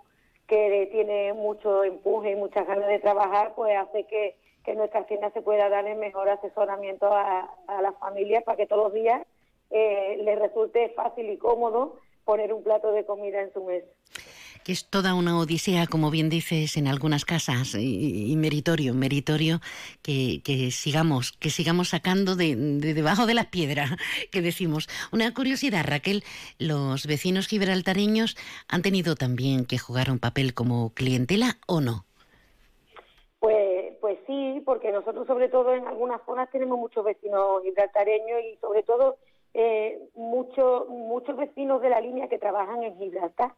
[0.52, 4.36] que tiene mucho empuje y muchas ganas de trabajar, pues hace que,
[4.66, 8.68] que nuestra tienda se pueda dar el mejor asesoramiento a, a las familias para que
[8.68, 9.26] todos los días
[9.70, 13.88] eh, les resulte fácil y cómodo poner un plato de comida en su mesa
[14.64, 19.60] que es toda una odisea, como bien dices, en algunas casas, y, meritorio, meritorio
[20.04, 23.98] que, sigamos, que sigamos sacando de, debajo de la piedra,
[24.32, 24.88] que decimos.
[25.12, 26.24] Una curiosidad, Raquel,
[26.60, 32.06] ¿los vecinos gibraltareños han tenido también que jugar un papel como clientela o no?
[33.40, 38.58] Pues, pues sí, porque nosotros sobre todo en algunas zonas tenemos muchos vecinos gibraltareños y
[38.58, 39.18] sobre todo
[39.54, 43.54] eh, muchos muchos vecinos de la línea que trabajan en Gibraltar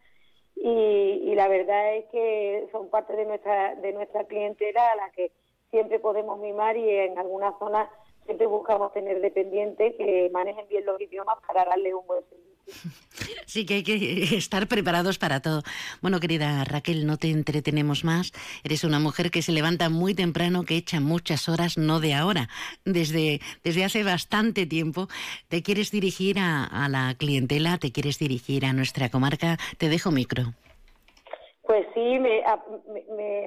[0.56, 5.32] y, la verdad es que son parte de nuestra de nuestra clientela a la que
[5.72, 7.90] siempre podemos mimar y en algunas zonas
[8.26, 12.53] siempre buscamos tener dependientes que manejen bien los idiomas para darle un buen servicio.
[13.46, 15.62] Sí, que hay que estar preparados para todo.
[16.02, 18.32] Bueno, querida Raquel, no te entretenemos más.
[18.64, 22.48] Eres una mujer que se levanta muy temprano, que echa muchas horas, no de ahora,
[22.86, 25.08] desde, desde hace bastante tiempo.
[25.50, 29.58] Te quieres dirigir a, la clientela, te quieres dirigir a nuestra comarca.
[29.78, 30.54] Te dejo micro.
[31.62, 32.42] Pues sí, me,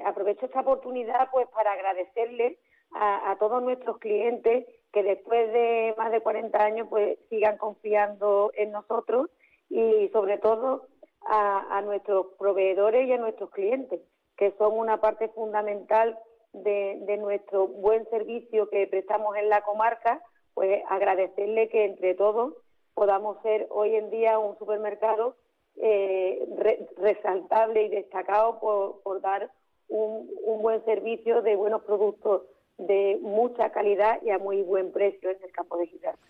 [0.05, 2.57] aprovecho esta oportunidad pues para agradecerle
[2.93, 4.65] a, a todos nuestros clientes
[4.97, 9.29] que después de más de 40 años pues sigan confiando en nosotros
[9.69, 10.87] y sobre todo
[11.21, 14.01] a, nuestros proveedores y a nuestros clientes,
[14.35, 16.17] que son una parte fundamental
[16.51, 20.19] de, nuestro buen servicio que prestamos en la comarca,
[20.55, 22.55] pues agradecerle que entre todos
[22.95, 25.35] podamos ser hoy en día un supermercado
[25.75, 26.43] eh,
[26.97, 28.59] resaltable y destacado
[29.03, 29.51] por, dar
[29.89, 32.41] un buen servicio de buenos productos
[32.77, 36.23] de mucha calidad y a muy buen precio en el campo de Gibraltar.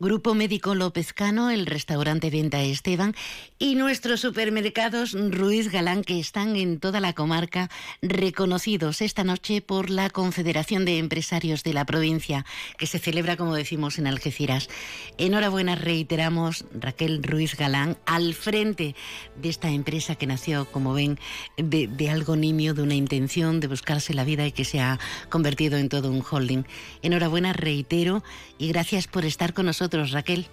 [0.00, 3.14] Grupo Médico López Cano, el restaurante Venta Esteban
[3.60, 7.70] y nuestros supermercados Ruiz Galán que están en toda la comarca
[8.02, 12.44] reconocidos esta noche por la Confederación de Empresarios de la provincia
[12.76, 14.68] que se celebra como decimos en Algeciras.
[15.16, 18.96] Enhorabuena reiteramos Raquel Ruiz Galán al frente
[19.40, 21.20] de esta empresa que nació como ven
[21.56, 24.98] de, de algo nimio, de una intención de buscarse la vida y que se ha
[25.28, 26.64] convertido en todo un holding.
[27.02, 28.24] Enhorabuena reitero
[28.58, 30.46] y gracias por estar con nosotros Raquel.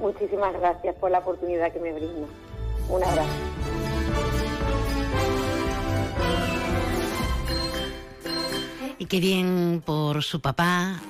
[0.00, 2.26] Muchísimas gracias por la oportunidad que me brinda.
[2.88, 3.30] Un abrazo.
[8.98, 11.00] Y qué bien por su papá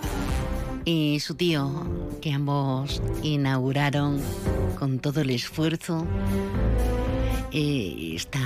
[0.85, 1.71] y su tío,
[2.21, 4.21] que ambos inauguraron
[4.79, 6.07] con todo el esfuerzo
[7.57, 8.40] eh, esta,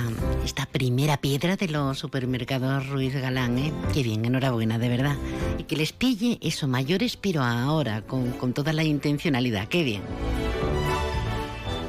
[0.45, 3.57] esta primera piedra de los supermercados Ruiz Galán.
[3.57, 3.73] ¿eh?
[3.91, 5.17] Qué bien, enhorabuena, de verdad.
[5.57, 9.67] Y que les pille eso, mayores, pero ahora, con, con toda la intencionalidad.
[9.67, 10.03] Qué bien.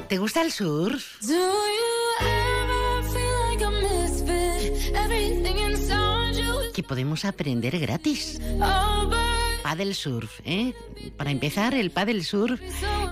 [0.09, 1.21] ¿Te gusta el surf?
[6.73, 8.41] Que podemos aprender gratis.
[9.63, 10.73] Paddle surf, ¿eh?
[11.19, 12.61] Para empezar, el paddle surf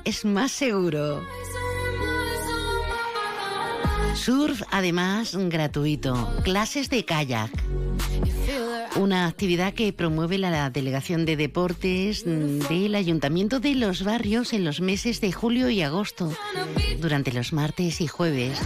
[0.04, 1.22] es más seguro.
[4.18, 6.34] Surf, además, gratuito.
[6.42, 7.50] Clases de kayak.
[8.96, 14.80] Una actividad que promueve la Delegación de Deportes del Ayuntamiento de los Barrios en los
[14.80, 16.36] meses de julio y agosto,
[17.00, 18.58] durante los martes y jueves.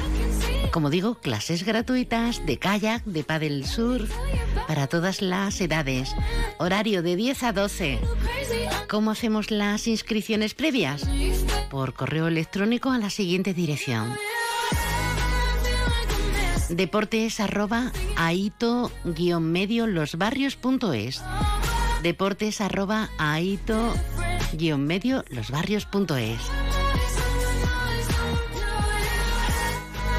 [0.73, 4.11] Como digo, clases gratuitas de kayak, de paddle surf,
[4.67, 6.15] para todas las edades.
[6.59, 7.99] Horario de 10 a 12.
[8.89, 11.07] ¿Cómo hacemos las inscripciones previas?
[11.71, 14.17] Por correo electrónico a la siguiente dirección
[16.73, 21.21] Deportes arroba aito guion medio losbarrios.es.
[22.03, 23.93] Deportes arroba aito
[24.55, 26.41] guion medio losbarrios.es.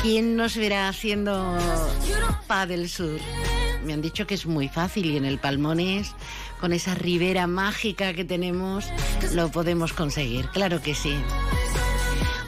[0.03, 1.57] ¿Quién nos verá haciendo
[2.45, 3.19] Padel Sur?
[3.83, 6.13] Me han dicho que es muy fácil y en el Palmones,
[6.61, 8.85] con esa ribera mágica que tenemos,
[9.33, 10.47] lo podemos conseguir.
[10.49, 11.15] Claro que sí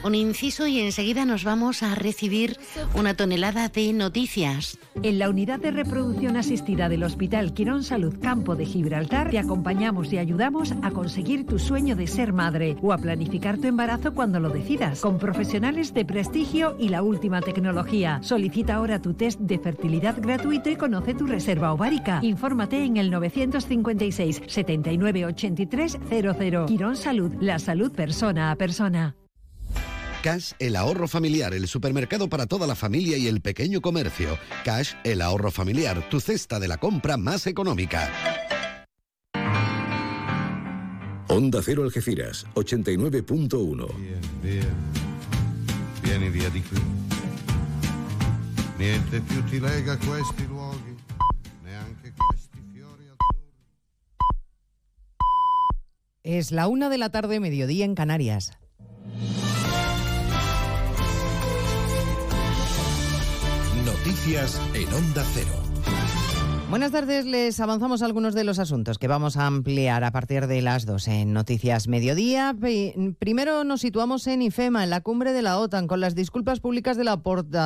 [0.04, 2.58] un inciso y enseguida nos vamos a recibir
[2.94, 4.78] una tonelada de noticias.
[5.02, 10.12] En la unidad de reproducción asistida del Hospital Quirón Salud Campo de Gibraltar te acompañamos
[10.12, 14.40] y ayudamos a conseguir tu sueño de ser madre o a planificar tu embarazo cuando
[14.40, 18.20] lo decidas, con profesionales de prestigio y la última tecnología.
[18.22, 22.20] Solicita ahora tu test de fertilidad gratuito y conoce tu reserva ovárica.
[22.22, 26.66] Infórmate en el 956 79 83 00.
[26.66, 29.14] Quirón Salud, la salud persona a persona.
[30.26, 34.36] Cash, el ahorro familiar, el supermercado para toda la familia y el pequeño comercio.
[34.64, 38.10] Cash, el ahorro familiar, tu cesta de la compra más económica.
[41.28, 43.86] Onda Cero Algeciras, 89.1.
[46.02, 46.80] Vieni via di qui.
[48.78, 50.96] Niente più ti lega a questi luoghi,
[51.62, 53.04] neanche questi fiori
[56.24, 58.58] Es la una de la tarde, mediodía en Canarias.
[64.06, 65.50] Noticias en Onda Cero.
[66.70, 70.62] Buenas tardes, les avanzamos algunos de los asuntos que vamos a ampliar a partir de
[70.62, 72.54] las dos en Noticias Mediodía.
[73.18, 76.96] Primero nos situamos en IFEMA, en la cumbre de la OTAN, con las disculpas públicas
[76.96, 77.20] de la,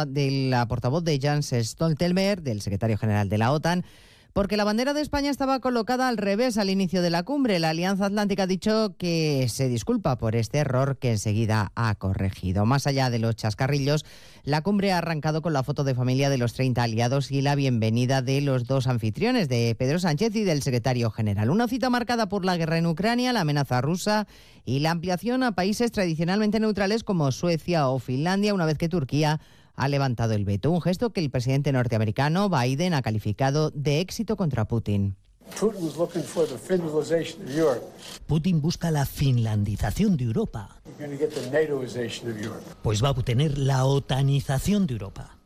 [0.08, 3.84] de la portavoz de Jans Stoltenberg, del secretario general de la OTAN,
[4.32, 7.58] porque la bandera de España estaba colocada al revés al inicio de la cumbre.
[7.58, 12.66] La Alianza Atlántica ha dicho que se disculpa por este error que enseguida ha corregido.
[12.66, 14.04] Más allá de los chascarrillos,
[14.44, 17.54] la cumbre ha arrancado con la foto de familia de los 30 aliados y la
[17.54, 21.50] bienvenida de los dos anfitriones, de Pedro Sánchez y del secretario general.
[21.50, 24.26] Una cita marcada por la guerra en Ucrania, la amenaza rusa
[24.64, 29.40] y la ampliación a países tradicionalmente neutrales como Suecia o Finlandia, una vez que Turquía
[29.80, 34.36] ha levantado el veto, un gesto que el presidente norteamericano Biden ha calificado de éxito
[34.36, 35.16] contra Putin.
[38.26, 40.82] Putin busca la finlandización de Europa.
[42.82, 45.39] Pues va a obtener la otanización de Europa.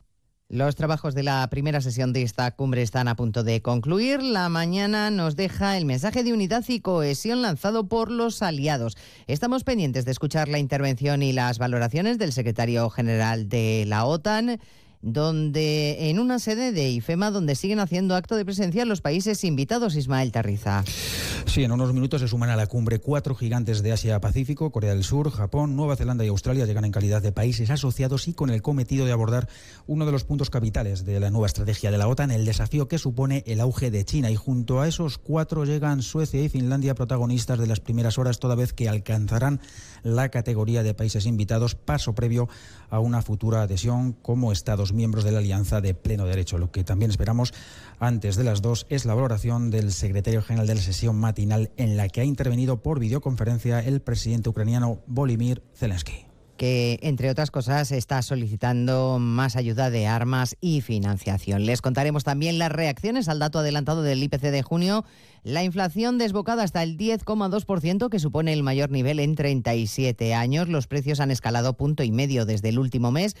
[0.47, 4.21] Los trabajos de la primera sesión de esta cumbre están a punto de concluir.
[4.21, 8.95] La mañana nos deja el mensaje de unidad y cohesión lanzado por los aliados.
[9.25, 14.59] Estamos pendientes de escuchar la intervención y las valoraciones del secretario general de la OTAN
[15.05, 19.95] donde en una sede de IFEMA donde siguen haciendo acto de presencia los países invitados,
[19.95, 20.83] Ismael Tarriza.
[21.45, 25.03] Sí, en unos minutos se suman a la cumbre cuatro gigantes de Asia-Pacífico, Corea del
[25.03, 28.63] Sur, Japón, Nueva Zelanda y Australia llegan en calidad de países asociados y con el
[28.63, 29.47] cometido de abordar
[29.85, 32.97] uno de los puntos capitales de la nueva estrategia de la OTAN, el desafío que
[32.97, 34.31] supone el auge de China.
[34.31, 38.55] Y junto a esos cuatro llegan Suecia y Finlandia, protagonistas de las primeras horas, toda
[38.55, 39.61] vez que alcanzarán
[40.03, 42.47] la categoría de países invitados, paso previo
[42.89, 46.57] a una futura adhesión como Estados miembros de la Alianza de pleno derecho.
[46.57, 47.53] Lo que también esperamos
[47.99, 51.97] antes de las dos es la valoración del secretario general de la sesión matinal en
[51.97, 57.91] la que ha intervenido por videoconferencia el presidente ucraniano Volodymyr Zelensky que, entre otras cosas,
[57.91, 61.65] está solicitando más ayuda de armas y financiación.
[61.65, 65.05] Les contaremos también las reacciones al dato adelantado del IPC de junio,
[65.43, 70.69] la inflación desbocada hasta el 10,2%, que supone el mayor nivel en 37 años.
[70.69, 73.35] Los precios han escalado punto y medio desde el último mes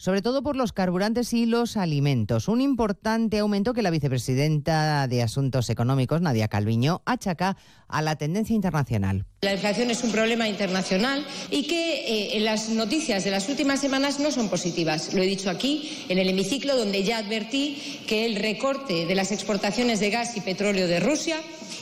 [0.00, 2.48] sobre todo por los carburantes y los alimentos.
[2.48, 8.56] Un importante aumento que la vicepresidenta de Asuntos Económicos, Nadia Calviño, achaca a la tendencia
[8.56, 9.26] internacional.
[9.42, 14.20] La inflación es un problema internacional y que eh, las noticias de las últimas semanas
[14.20, 15.14] no son positivas.
[15.14, 19.32] Lo he dicho aquí, en el hemiciclo, donde ya advertí que el recorte de las
[19.32, 21.38] exportaciones de gas y petróleo de Rusia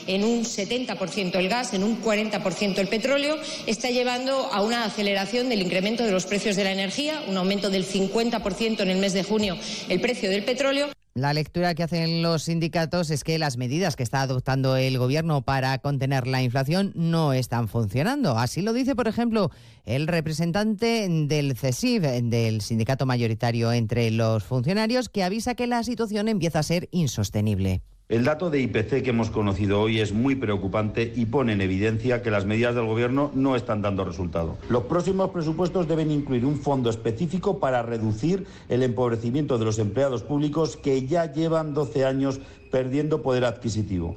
[0.06, 5.48] en un 70% el gas, en un 40% el petróleo, está llevando a una aceleración
[5.48, 9.14] del incremento de los precios de la energía, un aumento del 50% en el mes
[9.14, 10.90] de junio el precio del petróleo.
[11.18, 15.42] La lectura que hacen los sindicatos es que las medidas que está adoptando el gobierno
[15.42, 18.38] para contener la inflación no están funcionando.
[18.38, 19.50] Así lo dice, por ejemplo,
[19.84, 26.28] el representante del CESIF, del sindicato mayoritario entre los funcionarios, que avisa que la situación
[26.28, 27.82] empieza a ser insostenible.
[28.08, 32.22] El dato de IPC que hemos conocido hoy es muy preocupante y pone en evidencia
[32.22, 34.56] que las medidas del Gobierno no están dando resultado.
[34.70, 40.22] Los próximos presupuestos deben incluir un fondo específico para reducir el empobrecimiento de los empleados
[40.22, 42.40] públicos que ya llevan 12 años
[42.70, 44.16] perdiendo poder adquisitivo.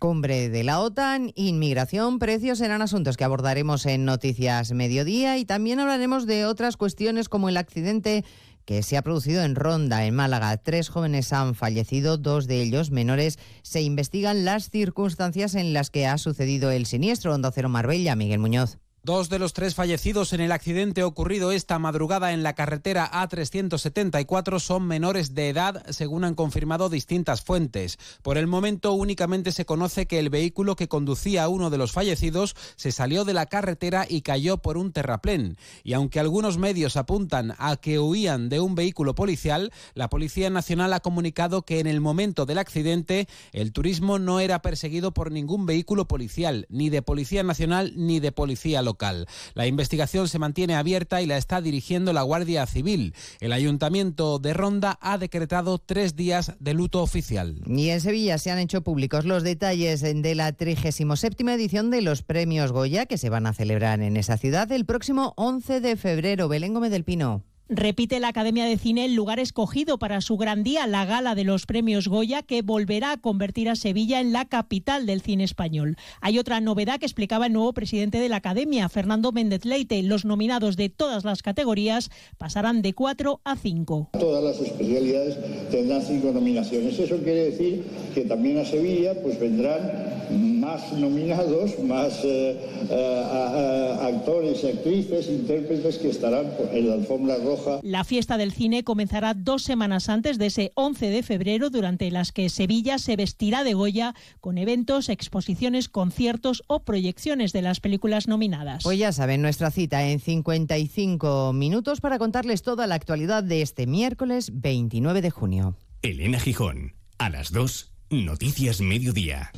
[0.00, 5.78] Cumbre de la OTAN, inmigración, precios serán asuntos que abordaremos en Noticias Mediodía y también
[5.78, 8.24] hablaremos de otras cuestiones como el accidente
[8.64, 10.56] que se ha producido en Ronda, en Málaga.
[10.56, 13.38] Tres jóvenes han fallecido, dos de ellos menores.
[13.62, 17.34] Se investigan las circunstancias en las que ha sucedido el siniestro.
[17.34, 18.78] Onda Cero Marbella, Miguel Muñoz.
[19.02, 24.60] Dos de los tres fallecidos en el accidente ocurrido esta madrugada en la carretera A374
[24.60, 27.98] son menores de edad, según han confirmado distintas fuentes.
[28.20, 31.92] Por el momento únicamente se conoce que el vehículo que conducía a uno de los
[31.92, 35.56] fallecidos se salió de la carretera y cayó por un terraplén.
[35.82, 40.92] Y aunque algunos medios apuntan a que huían de un vehículo policial, la Policía Nacional
[40.92, 45.64] ha comunicado que en el momento del accidente el turismo no era perseguido por ningún
[45.64, 49.26] vehículo policial, ni de Policía Nacional ni de Policía Local local.
[49.54, 53.14] La investigación se mantiene abierta y la está dirigiendo la Guardia Civil.
[53.38, 57.62] El Ayuntamiento de Ronda ha decretado tres días de luto oficial.
[57.66, 62.22] Y en Sevilla se han hecho públicos los detalles de la 37 edición de los
[62.22, 66.48] premios Goya que se van a celebrar en esa ciudad el próximo 11 de febrero.
[66.48, 67.44] Belén Gómez del Pino.
[67.72, 71.44] Repite la Academia de Cine el lugar escogido para su gran día, la gala de
[71.44, 75.96] los premios Goya, que volverá a convertir a Sevilla en la capital del cine español.
[76.20, 80.02] Hay otra novedad que explicaba el nuevo presidente de la Academia, Fernando Méndez Leite.
[80.02, 84.08] Los nominados de todas las categorías pasarán de cuatro a cinco.
[84.18, 85.38] Todas las especialidades
[85.70, 86.98] tendrán cinco nominaciones.
[86.98, 90.18] Eso quiere decir que también a Sevilla pues vendrán
[90.60, 92.56] más nominados, más eh,
[92.90, 99.34] eh, actores, actrices, intérpretes que estarán en la alfombra roja la fiesta del cine comenzará
[99.34, 103.74] dos semanas antes de ese 11 de febrero, durante las que Sevilla se vestirá de
[103.74, 108.82] Goya con eventos, exposiciones, conciertos o proyecciones de las películas nominadas.
[108.82, 113.86] Pues ya saben, nuestra cita en 55 minutos para contarles toda la actualidad de este
[113.86, 115.76] miércoles 29 de junio.
[116.02, 119.52] Elena Gijón, a las 2, Noticias Mediodía.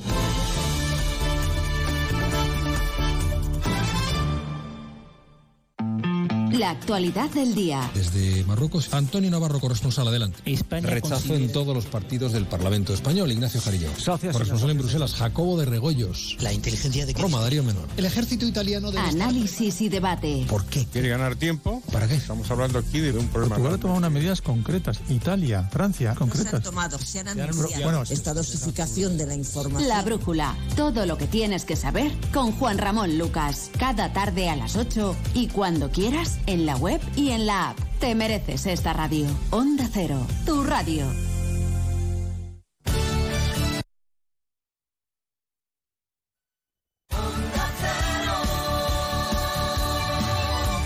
[6.53, 7.91] La actualidad del día.
[7.95, 10.39] Desde Marruecos, Antonio Navarro, corresponsal, adelante.
[10.45, 13.33] España Rechazo en todos los partidos del Parlamento español.
[13.33, 13.89] Ignacio Jarillo.
[14.05, 16.37] Corresponsal en Bruselas, Jacobo de Regoyos.
[16.41, 17.15] La inteligencia de...
[17.15, 17.89] Roma, Darío Menor.
[17.97, 18.99] El ejército italiano de...
[18.99, 20.45] Análisis y debate.
[20.47, 20.85] ¿Por qué?
[20.93, 21.83] ¿Quiere ganar tiempo?
[21.91, 22.17] ¿Para qué?
[22.17, 23.57] Estamos hablando aquí de un problema...
[23.57, 25.01] Portugal ha tomado unas medidas concretas.
[25.09, 26.51] Italia, Francia, concretas.
[26.51, 29.89] Se han tomado, se han anunciado esta dosificación de la información.
[29.89, 30.55] La brújula.
[30.77, 33.71] Todo lo que tienes que saber con Juan Ramón Lucas.
[33.79, 37.79] Cada tarde a las 8 y cuando quieras en la web y en la app.
[38.01, 39.27] Te mereces esta radio.
[39.51, 41.07] Onda Cero, tu radio.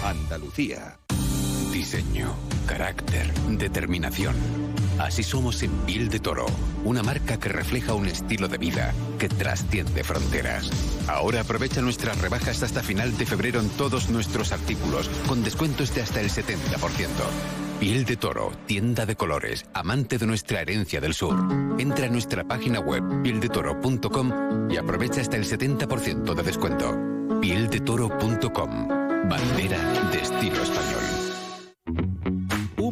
[0.05, 0.99] Andalucía.
[1.73, 2.35] Diseño,
[2.67, 4.35] carácter, determinación.
[4.99, 6.47] Así somos en Piel de Toro,
[6.85, 10.71] una marca que refleja un estilo de vida que trasciende fronteras.
[11.09, 16.03] Ahora aprovecha nuestras rebajas hasta final de febrero en todos nuestros artículos, con descuentos de
[16.03, 16.47] hasta el 70%.
[17.79, 21.37] Piel de Toro, tienda de colores, amante de nuestra herencia del sur.
[21.79, 26.99] Entra a nuestra página web pieldetoro.com y aprovecha hasta el 70% de descuento.
[27.41, 28.89] Pieldetoro.com,
[29.29, 29.79] bandera
[30.11, 31.06] de estilo español.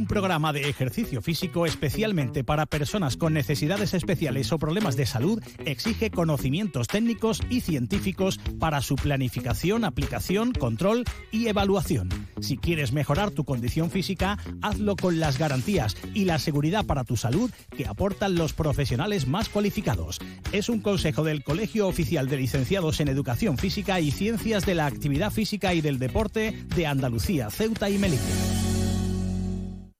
[0.05, 5.43] Un programa de ejercicio físico especialmente para personas con necesidades especiales o problemas de salud
[5.65, 12.11] exige conocimientos técnicos y científicos para su planificación, aplicación, control y evaluación.
[12.39, 17.17] Si quieres mejorar tu condición física, hazlo con las garantías y la seguridad para tu
[17.17, 20.19] salud que aportan los profesionales más cualificados.
[20.53, 24.85] Es un consejo del Colegio Oficial de Licenciados en Educación Física y Ciencias de la
[24.85, 28.74] Actividad Física y del Deporte de Andalucía, Ceuta y Melilla.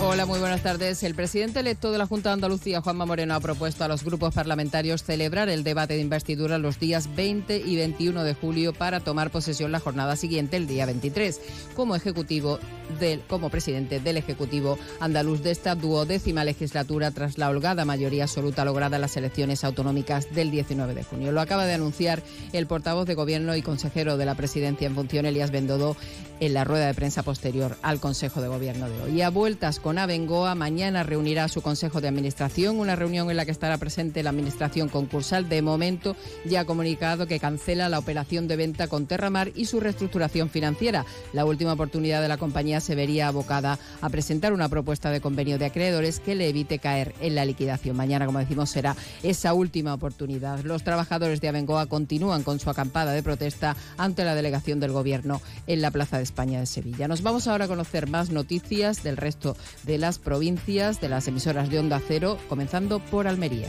[0.00, 1.02] Hola, muy buenas tardes.
[1.02, 4.32] El presidente electo de la Junta de Andalucía, Juanma Moreno, ha propuesto a los grupos
[4.32, 9.30] parlamentarios celebrar el debate de investidura los días 20 y 21 de julio para tomar
[9.30, 11.40] posesión la jornada siguiente, el día 23,
[11.74, 12.60] como ejecutivo
[13.00, 18.64] del, como presidente del Ejecutivo andaluz de esta duodécima legislatura tras la holgada mayoría absoluta
[18.64, 21.32] lograda en las elecciones autonómicas del 19 de junio.
[21.32, 22.22] Lo acaba de anunciar
[22.52, 25.96] el portavoz de Gobierno y consejero de la Presidencia en función, Elías Bendodo,
[26.40, 29.12] en la rueda de prensa posterior al Consejo de Gobierno de hoy.
[29.12, 33.44] Y a vueltas con Abengoa, mañana reunirá su Consejo de Administración, una reunión en la
[33.44, 35.48] que estará presente la Administración concursal.
[35.48, 39.80] De momento ya ha comunicado que cancela la operación de venta con Terramar y su
[39.80, 41.04] reestructuración financiera.
[41.32, 45.58] La última oportunidad de la compañía se vería abocada a presentar una propuesta de convenio
[45.58, 47.96] de acreedores que le evite caer en la liquidación.
[47.96, 50.60] Mañana, como decimos, será esa última oportunidad.
[50.64, 55.40] Los trabajadores de Abengoa continúan con su acampada de protesta ante la delegación del Gobierno
[55.66, 57.08] en la Plaza de España de Sevilla.
[57.08, 61.70] Nos vamos ahora a conocer más noticias del resto de las provincias, de las emisoras
[61.70, 63.66] de Onda Cero, comenzando por Almería.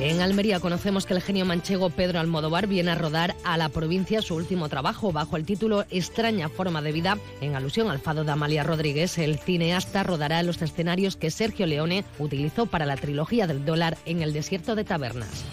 [0.00, 4.22] En Almería conocemos que el genio manchego Pedro Almodóvar viene a rodar a la provincia
[4.22, 8.30] su último trabajo bajo el título Extraña forma de vida, en alusión al fado de
[8.30, 9.18] Amalia Rodríguez.
[9.18, 14.22] El cineasta rodará los escenarios que Sergio Leone utilizó para la trilogía del dólar en
[14.22, 15.44] el desierto de Tabernas.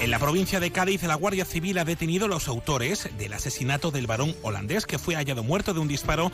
[0.00, 3.90] En la provincia de Cádiz, la Guardia Civil ha detenido a los autores del asesinato
[3.90, 6.30] del varón holandés que fue hallado muerto de un disparo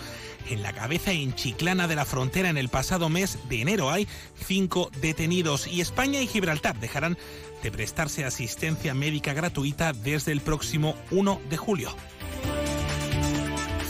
[0.49, 3.91] en la cabeza en Chiclana de la Frontera en el pasado mes de enero.
[3.91, 4.09] Hay
[4.45, 7.17] cinco detenidos y España y Gibraltar dejarán
[7.63, 11.95] de prestarse asistencia médica gratuita desde el próximo 1 de julio.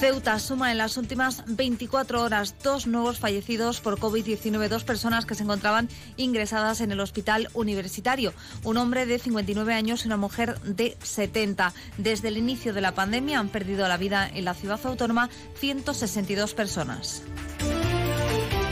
[0.00, 5.34] Ceuta suma en las últimas 24 horas dos nuevos fallecidos por COVID-19, dos personas que
[5.34, 8.32] se encontraban ingresadas en el hospital universitario,
[8.64, 11.74] un hombre de 59 años y una mujer de 70.
[11.98, 16.54] Desde el inicio de la pandemia han perdido la vida en la ciudad autónoma 162
[16.54, 17.22] personas.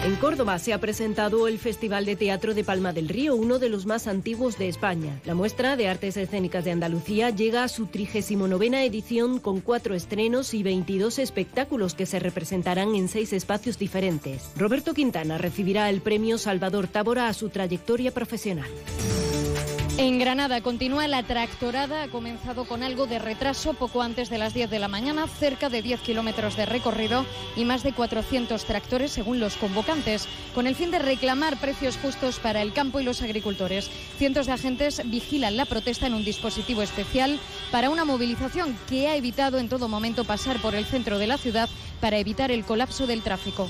[0.08, 3.68] En Córdoba se ha presentado el Festival de Teatro de Palma del Río, uno de
[3.68, 5.20] los más antiguos de España.
[5.26, 10.54] La muestra de artes escénicas de Andalucía llega a su 39 edición con cuatro estrenos
[10.54, 14.50] y 22 espectáculos que se representarán en seis espacios diferentes.
[14.56, 18.70] Roberto Quintana recibirá el premio Salvador Tábora a su trayectoria profesional.
[19.98, 24.54] En Granada continúa la tractorada, ha comenzado con algo de retraso poco antes de las
[24.54, 27.26] 10 de la mañana, cerca de 10 kilómetros de recorrido
[27.56, 32.38] y más de 400 tractores según los convocantes, con el fin de reclamar precios justos
[32.38, 33.90] para el campo y los agricultores.
[34.18, 37.40] Cientos de agentes vigilan la protesta en un dispositivo especial
[37.72, 41.38] para una movilización que ha evitado en todo momento pasar por el centro de la
[41.38, 41.68] ciudad
[42.00, 43.68] para evitar el colapso del tráfico.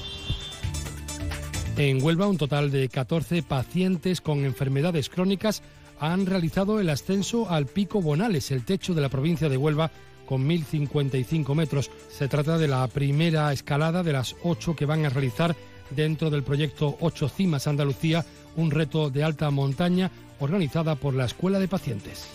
[1.79, 5.62] En Huelva, un total de 14 pacientes con enfermedades crónicas
[6.01, 9.90] han realizado el ascenso al Pico Bonales, el techo de la provincia de Huelva,
[10.26, 11.90] con 1.055 metros.
[12.11, 15.57] Se trata de la primera escalada de las ocho que van a realizar
[15.90, 18.24] dentro del proyecto Ocho Cimas Andalucía,
[18.57, 22.28] un reto de alta montaña organizada por la Escuela de Pacientes.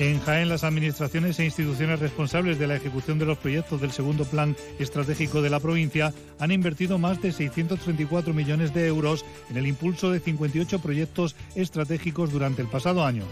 [0.00, 4.24] En Jaén, las administraciones e instituciones responsables de la ejecución de los proyectos del segundo
[4.24, 9.66] plan estratégico de la provincia han invertido más de 634 millones de euros en el
[9.66, 13.24] impulso de 58 proyectos estratégicos durante el pasado año.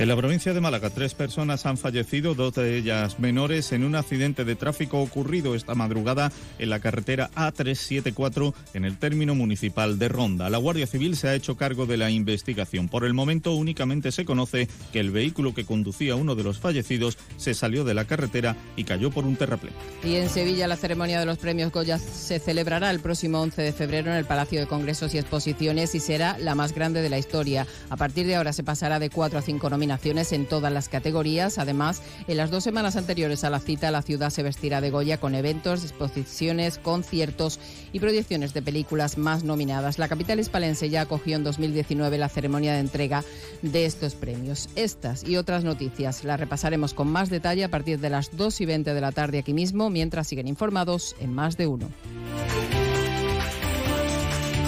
[0.00, 3.94] En la provincia de Málaga, tres personas han fallecido, dos de ellas menores, en un
[3.94, 10.08] accidente de tráfico ocurrido esta madrugada en la carretera A374 en el término municipal de
[10.08, 10.48] Ronda.
[10.48, 12.88] La Guardia Civil se ha hecho cargo de la investigación.
[12.88, 17.18] Por el momento únicamente se conoce que el vehículo que conducía uno de los fallecidos
[17.36, 19.74] se salió de la carretera y cayó por un terraplén.
[20.02, 23.72] Y en Sevilla la ceremonia de los premios Goya se celebrará el próximo 11 de
[23.74, 27.18] febrero en el Palacio de Congresos y Exposiciones y será la más grande de la
[27.18, 27.66] historia.
[27.90, 31.58] A partir de ahora se pasará de cuatro a cinco nominaciones en todas las categorías.
[31.58, 35.18] Además, en las dos semanas anteriores a la cita, la ciudad se vestirá de Goya
[35.18, 37.58] con eventos, exposiciones, conciertos
[37.92, 39.98] y proyecciones de películas más nominadas.
[39.98, 43.24] La capital hispalense ya acogió en 2019 la ceremonia de entrega
[43.62, 44.68] de estos premios.
[44.76, 48.66] Estas y otras noticias las repasaremos con más detalle a partir de las 2 y
[48.66, 51.90] 20 de la tarde aquí mismo, mientras siguen informados en más de uno.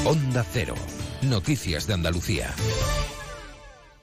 [0.04, 0.74] Onda Cero.
[1.22, 2.52] Noticias de Andalucía.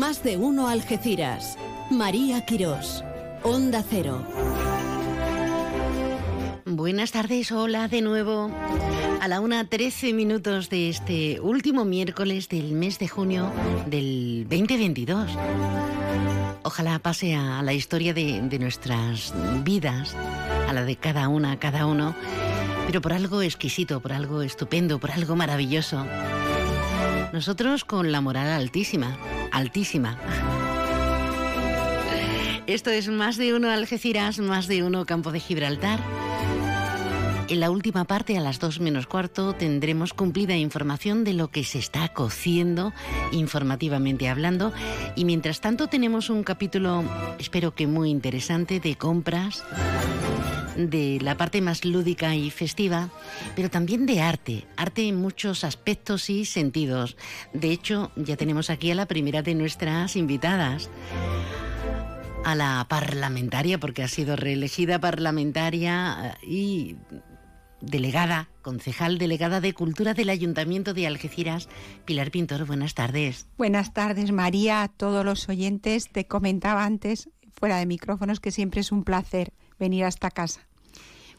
[0.00, 1.58] Más de uno Algeciras.
[1.90, 3.04] María Quirós.
[3.42, 4.24] Onda Cero.
[6.64, 8.50] Buenas tardes, hola de nuevo.
[9.20, 13.52] A la una 13 minutos de este último miércoles del mes de junio
[13.88, 15.32] del 2022.
[16.62, 20.16] Ojalá pase a la historia de, de nuestras vidas,
[20.66, 22.14] a la de cada una, cada uno,
[22.86, 26.06] pero por algo exquisito, por algo estupendo, por algo maravilloso.
[27.32, 29.16] Nosotros con la moral altísima,
[29.52, 30.18] altísima.
[32.66, 36.00] Esto es más de uno Algeciras, más de uno Campo de Gibraltar.
[37.48, 41.64] En la última parte, a las dos menos cuarto, tendremos cumplida información de lo que
[41.64, 42.92] se está cociendo,
[43.32, 44.72] informativamente hablando.
[45.16, 47.04] Y mientras tanto, tenemos un capítulo,
[47.38, 49.64] espero que muy interesante, de compras
[50.88, 53.10] de la parte más lúdica y festiva,
[53.54, 57.16] pero también de arte, arte en muchos aspectos y sentidos.
[57.52, 60.88] De hecho, ya tenemos aquí a la primera de nuestras invitadas,
[62.44, 66.96] a la parlamentaria, porque ha sido reelegida parlamentaria y
[67.80, 71.68] delegada, concejal delegada de Cultura del Ayuntamiento de Algeciras,
[72.04, 72.66] Pilar Pintor.
[72.66, 73.48] Buenas tardes.
[73.56, 76.10] Buenas tardes, María, a todos los oyentes.
[76.10, 80.69] Te comentaba antes, fuera de micrófonos, que siempre es un placer venir a esta casa.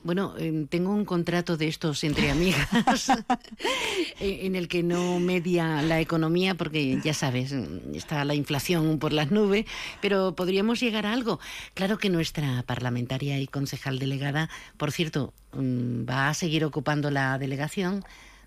[0.03, 2.67] Bueno, em, tengo un contrato de estos entre amigas
[4.19, 7.51] en el que no media la economía porque ya sabes,
[7.93, 9.65] está la inflación por las nubes,
[10.01, 11.39] pero podríamos llegar a algo.
[11.75, 17.37] Claro que nuestra parlamentaria y concejal delegada, por cierto, mm, va a seguir ocupando la
[17.37, 18.03] delegación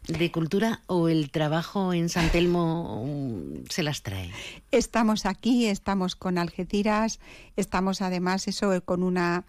[0.09, 4.31] de cultura o el trabajo en San Telmo mm, se las trae?
[4.71, 7.21] Estamos aquí, estamos con Algeciras,
[7.57, 9.45] estamos además eso con una,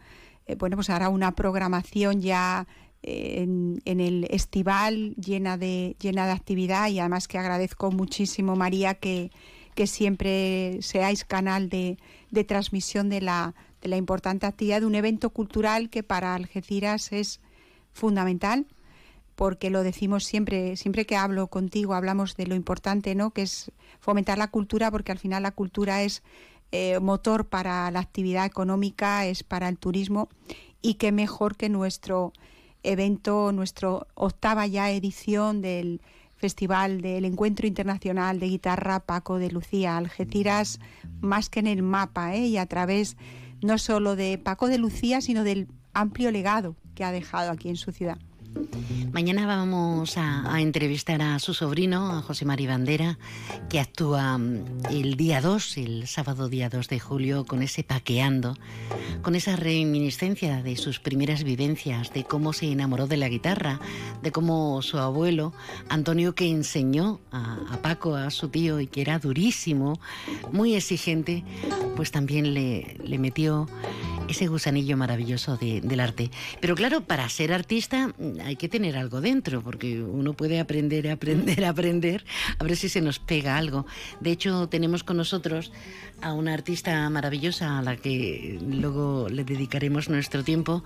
[0.46, 2.68] eh, bueno, pues ahora una programación ya
[3.04, 8.96] eh, en, el estival llena de, llena de actividad y además que agradezco muchísimo, María,
[8.96, 9.32] que,
[9.76, 11.98] que siempre seáis canal de,
[12.32, 17.12] de transmisión de la, de la importante actividad de un evento cultural que para Algeciras
[17.12, 17.42] es
[17.94, 18.66] fundamental
[19.36, 23.32] porque lo decimos siempre, siempre que hablo contigo, hablamos de lo importante, ¿no?
[23.32, 26.24] Que es fomentar la cultura, porque al final la cultura es
[26.72, 30.30] eh, motor para la actividad económica, es para el turismo,
[30.82, 32.34] y qué mejor que nuestro
[32.84, 36.02] evento, nuestra octava ya edición del
[36.36, 40.80] Festival del Encuentro Internacional de Guitarra Paco de Lucía, Algeciras,
[41.22, 42.48] más que en el mapa, ¿eh?
[42.48, 43.18] y a través
[43.62, 47.78] no solo de Paco de Lucía, sino del amplio legado que ha dejado aquí en
[47.78, 48.20] su ciudad.
[49.16, 53.18] Mañana vamos a, entrevistar a su sobrino, a José Mari Bandera,
[53.70, 58.58] que actúa mm, el día 2, el sábado día 2 de julio, con ese paqueando,
[59.22, 63.80] con esa reminiscencia de sus primeras vivencias, de cómo se enamoró de la guitarra,
[64.22, 65.54] de cómo su abuelo,
[65.88, 69.98] Antonio, que enseñó a, Paco, a su tío, y que era durísimo,
[70.52, 71.46] muy exigente,
[71.96, 73.70] pues también le, metió
[74.28, 76.32] ese gusanillo maravilloso del arte.
[76.60, 78.14] Pero claro, para ser artista
[78.46, 82.24] hay que tener algo dentro, porque uno puede aprender, aprender, aprender,
[82.60, 83.86] a ver si se nos pega algo.
[84.20, 85.72] De hecho, tenemos con nosotros
[86.22, 90.84] a una artista maravillosa a la que luego le dedicaremos nuestro tiempo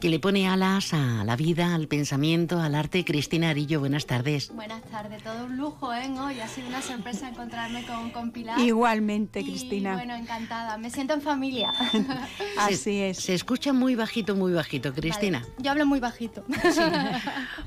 [0.00, 3.04] que le pone alas a la vida, al pensamiento, al arte.
[3.04, 4.52] Cristina Arillo, buenas tardes.
[4.54, 6.08] Buenas tardes, todo un lujo, ¿eh?
[6.18, 8.58] Hoy ha sido una sorpresa encontrarme con, con Pilar.
[8.60, 9.94] Igualmente, Cristina.
[9.94, 11.72] Bueno, encantada, me siento en familia.
[12.58, 13.18] Así es.
[13.18, 15.44] Se escucha muy bajito, muy bajito, Cristina.
[15.58, 16.44] yo hablo muy bajito.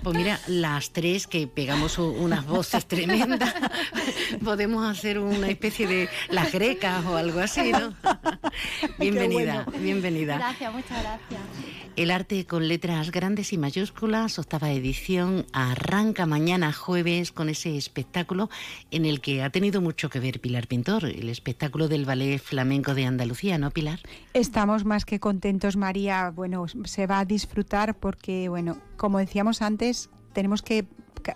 [0.04, 3.54] Pues mira, las tres que pegamos unas voces tremendas,
[4.44, 7.94] podemos hacer una especie de las grecas o algo así, ¿no?
[9.00, 10.38] bienvenida, bienvenida.
[10.38, 11.42] Gracias, muchas gracias.
[11.98, 18.50] El arte con letras grandes y mayúsculas, octava edición, arranca mañana jueves con ese espectáculo
[18.92, 22.96] en el que ha tenido mucho que ver Pilar Pintor, el espectáculo del Ballet Flamenco
[22.96, 24.00] de Andalucía, ¿no, Pilar?
[24.34, 26.32] Estamos más que contentos, María.
[26.34, 30.86] Bueno, se va a disfrutar porque, bueno, como decíamos antes, tenemos que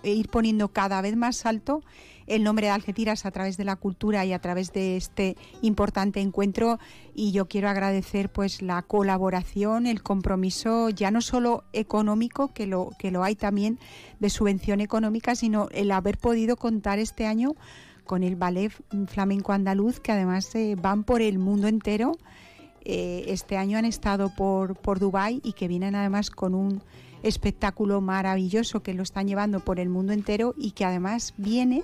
[0.02, 1.82] ir poniendo cada vez más alto
[2.26, 6.20] el nombre de Algeciras a través de la cultura y a través de este importante
[6.20, 6.78] encuentro
[7.14, 12.90] y yo quiero agradecer pues la colaboración, el compromiso ya no solo económico que lo
[12.98, 13.78] que lo hay también
[14.18, 17.54] de subvención económica, sino el haber podido contar este año
[18.04, 18.72] con el ballet
[19.06, 22.12] flamenco andaluz que además eh, van por el mundo entero.
[22.88, 26.82] Eh, este año han estado por, por Dubái y que vienen además con un
[27.26, 31.82] espectáculo maravilloso que lo están llevando por el mundo entero y que además viene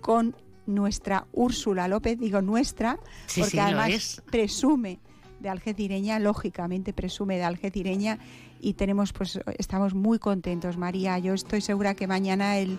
[0.00, 0.34] con
[0.66, 2.98] nuestra Úrsula López, digo nuestra,
[3.36, 5.00] porque además presume
[5.40, 8.18] de algecireña, lógicamente presume de algecireña
[8.60, 11.18] y tenemos pues estamos muy contentos, María.
[11.18, 12.78] Yo estoy segura que mañana el,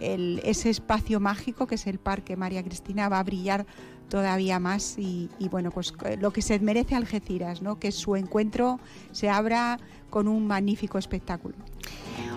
[0.00, 3.66] ese espacio mágico que es el Parque María Cristina va a brillar
[4.10, 7.78] todavía más y, y, bueno, pues lo que se merece Algeciras, ¿no?
[7.78, 8.78] Que su encuentro
[9.12, 9.78] se abra
[10.10, 11.54] con un magnífico espectáculo.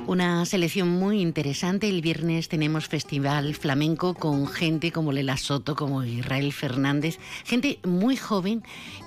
[0.06, 1.88] Una selección muy interesante.
[1.88, 8.18] El viernes tenemos festival flamenco con gente como Lela Soto, como Israel Fernández, gente muy
[8.18, 8.64] joven,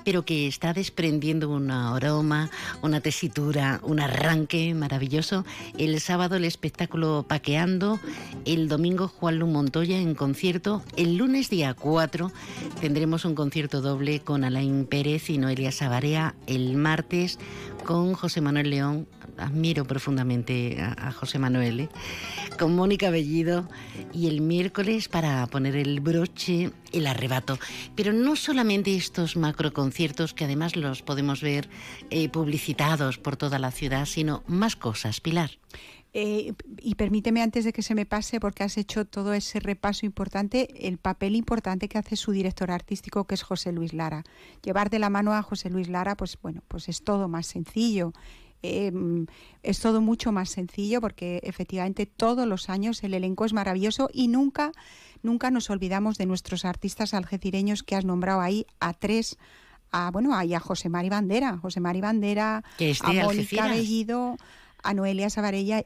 [0.07, 5.45] pero que está desprendiendo un aroma, una tesitura, un arranque maravilloso.
[5.76, 8.01] El sábado el espectáculo Paqueando,
[8.47, 12.32] el domingo Juan Lu Montoya en concierto, el lunes día 4
[12.80, 17.39] tendremos un concierto doble con Alain Pérez y Noelia Sabarea, el martes
[17.84, 19.07] con José Manuel León,
[19.39, 21.89] admiro profundamente a, José Manuel, ¿eh?
[22.59, 23.68] con Mónica Bellido
[24.12, 27.59] y el miércoles para poner el broche, el arrebato.
[27.95, 31.68] Pero no solamente estos macroconciertos que además los podemos ver
[32.11, 35.51] eh, publicitados por toda la ciudad, sino más cosas, Pilar.
[36.18, 40.07] Eh, y permíteme antes de que se me pase, porque has hecho todo ese repaso
[40.07, 44.24] importante, el papel importante que hace su director artístico, que es José Luis Lara.
[44.62, 48.14] Llevar de la mano a José Luis Lara, pues bueno, pues es todo más sencillo.
[48.62, 49.26] Em,
[49.62, 54.28] es todo mucho más sencillo porque efectivamente todos los años el elenco es maravilloso y
[54.28, 54.72] nunca,
[55.22, 59.38] nunca nos olvidamos de nuestros artistas algecireños que has nombrado ahí, a tres,
[59.92, 62.64] a bueno, a, a José Mari Bandera, José Mari Bandera,
[63.02, 64.36] a Mónica Bellido,
[64.87, 65.84] a Noelia Sabarella,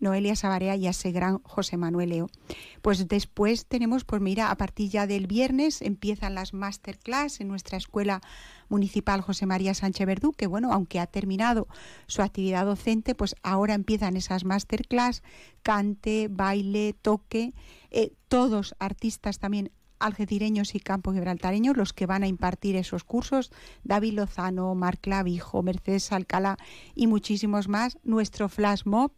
[0.00, 2.30] Noelia Sabarea y a ese gran José Manuel Leo.
[2.82, 7.78] Pues después tenemos, pues mira, a partir ya del viernes empiezan las masterclass en nuestra
[7.78, 8.20] escuela
[8.68, 11.68] municipal José María Sánchez Verdú, que bueno, aunque ha terminado
[12.06, 15.22] su actividad docente, pues ahora empiezan esas masterclass,
[15.62, 17.54] cante, baile, toque,
[17.90, 19.70] eh, todos artistas también
[20.00, 23.52] algecireños y campo gibraltareños los que van a impartir esos cursos,
[23.84, 26.56] David Lozano, Marc Clavijo, Mercedes Alcalá
[26.94, 27.98] y muchísimos más.
[28.02, 29.12] Nuestro flash mob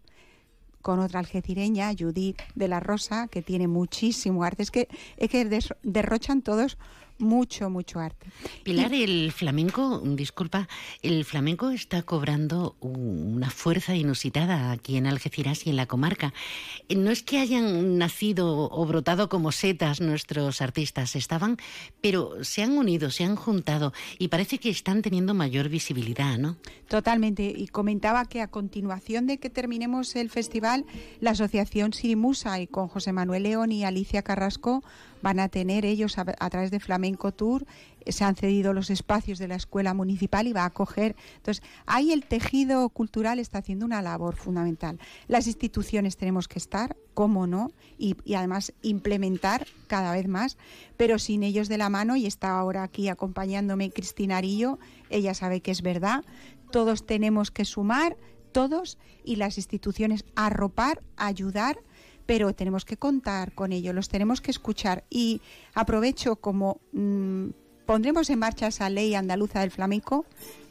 [0.82, 4.64] con otra algecireña, Judith de la Rosa, que tiene muchísimo arte.
[4.64, 5.48] Es que, es que
[5.82, 6.76] derrochan todos
[7.18, 8.26] mucho, mucho arte.
[8.62, 10.68] Pilar, el flamenco, disculpa,
[11.02, 16.32] el flamenco está cobrando una fuerza inusitada aquí en Algeciras y en la comarca.
[16.94, 21.56] No es que hayan nacido o brotado como setas nuestros artistas, estaban,
[22.00, 26.56] pero se han unido, se han juntado y parece que están teniendo mayor visibilidad, ¿no?
[26.88, 27.44] Totalmente.
[27.56, 30.84] Y comentaba que a continuación de que terminemos el festival,
[31.20, 34.82] la Asociación Sirimusa y con José Manuel León y Alicia Carrasco
[35.22, 37.64] van a tener ellos a, través de Flamenco Tour,
[38.00, 41.16] eh, se han cedido los espacios de la escuela municipal y va a acoger.
[41.36, 44.98] Entonces, ahí el tejido cultural está haciendo una labor fundamental.
[45.28, 50.58] Las instituciones tenemos que estar, cómo no, y, además implementar cada vez más,
[50.96, 55.60] pero sin ellos de la mano, y está ahora aquí acompañándome Cristina Arillo, ella sabe
[55.60, 56.24] que es verdad,
[56.70, 58.16] todos tenemos que sumar,
[58.50, 61.78] todos, y las instituciones arropar, ayudar
[62.26, 65.04] pero tenemos que contar con ello, los tenemos que escuchar.
[65.10, 65.40] Y
[65.74, 67.48] aprovecho como mm,
[67.86, 70.24] pondremos en marcha esa ley andaluza del flamenco,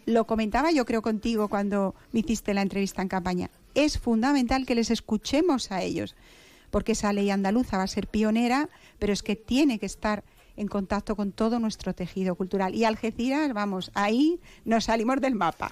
[0.06, 4.76] lo comentaba yo creo contigo cuando me hiciste la entrevista en campaña, es fundamental que
[4.76, 6.16] les escuchemos a ellos,
[6.72, 10.24] porque esa ley andaluza va a ser pionera, pero es que tiene que estar
[10.62, 12.76] en contacto con todo nuestro tejido cultural.
[12.76, 15.70] Y Algeciras, vamos, ahí nos salimos del mapa.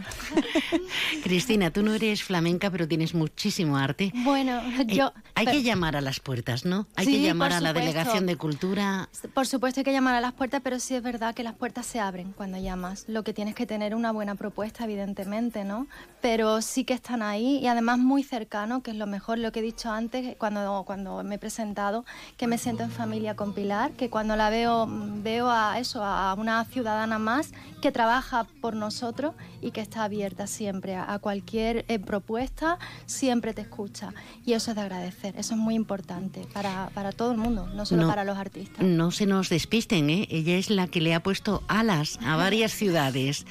[1.24, 4.12] Cristina, tú no eres flamenca, pero tienes muchísimo arte.
[4.24, 5.14] Bueno, eh, yo...
[5.36, 6.88] hay que llamar a las puertas, ¿no?
[6.96, 9.10] Hay que llamar a la Delegación de Cultura.
[9.34, 11.86] Por supuesto hay que llamar a las puertas, pero sí es verdad que las puertas
[11.86, 13.06] se abren cuando llamas.
[13.08, 15.88] Lo que tienes que tener una buena propuesta, evidentemente, ¿no?
[16.22, 19.60] Pero sí que están ahí y además muy cercano, que es lo mejor, lo que
[19.60, 22.06] he dicho antes cuando, cuando me he presentado,
[22.38, 26.34] que me siento en familia con Pilar, que cuando la veo veo, a eso, a
[26.36, 27.52] una ciudadana más
[27.82, 33.62] que trabaja por nosotros y que está abierta siempre a, cualquier eh, propuesta, siempre te
[33.62, 34.14] escucha.
[34.46, 38.08] Y eso es de agradecer, eso es muy importante para, todo el mundo, no solo
[38.08, 38.86] para los artistas.
[38.86, 40.28] No se nos despisten, ¿eh?
[40.30, 43.46] ella es la que le ha puesto alas a varias ciudades.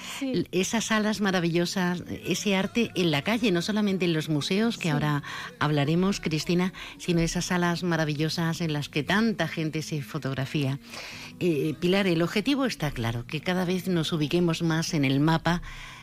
[0.52, 5.22] Esas alas maravillosas, ese arte en la calle, no solamente en los museos, que ahora
[5.58, 10.78] hablaremos, Cristina, sino esas alas maravillosas en las que tanta gente se fotografía.
[11.40, 15.62] Eh, Pilar, el objetivo está claro, que cada vez nos ubiquemos más en el mapa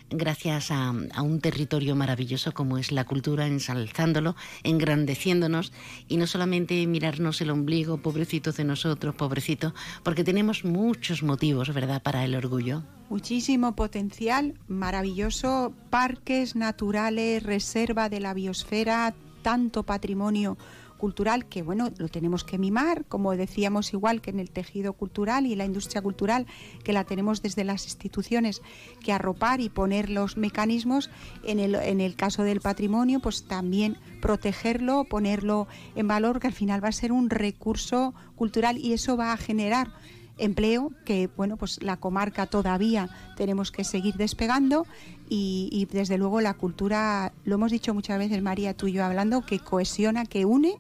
[0.09, 5.73] gracias a, un territorio maravilloso como es la cultura, ensalzándolo, engrandeciéndonos
[6.07, 12.01] y no solamente mirarnos el ombligo, pobrecitos de nosotros, pobrecito, porque tenemos muchos motivos, ¿verdad?,
[12.01, 12.83] para el orgullo.
[13.09, 20.57] Muchísimo potencial, maravilloso, parques naturales, reserva de la biosfera, tanto patrimonio
[21.05, 25.45] cultural que, bueno, lo tenemos que mimar, como decíamos igual que en el tejido cultural
[25.45, 26.47] y la industria cultural,
[26.83, 28.63] que la tenemos desde las instituciones
[29.03, 31.11] que arropar y poner los mecanismos,
[31.43, 36.53] en el, en el caso del patrimonio, pues también protegerlo, ponerlo en valor, que al
[36.53, 39.89] final va a ser un recurso cultural y eso va a generar
[40.37, 44.85] empleo que bueno pues la comarca todavía tenemos que seguir despegando
[45.29, 49.05] y, y, desde luego la cultura lo hemos dicho muchas veces María tú y yo
[49.05, 50.77] hablando que cohesiona que une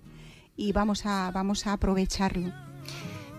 [0.57, 2.53] y vamos a vamos a aprovecharlo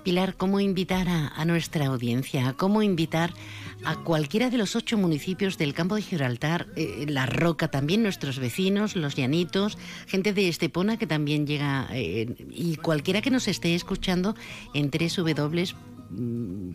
[0.07, 2.55] Pilar, ¿cómo invitar a, nuestra audiencia?
[2.57, 3.33] ¿Cómo invitar
[3.85, 8.39] a cualquiera de los ocho municipios del campo de Gibraltar, eh, La Roca también, nuestros
[8.39, 13.75] vecinos, los llanitos, gente de Estepona que también llega, eh, y cualquiera que nos esté
[13.75, 14.37] escuchando
[14.75, 15.65] en www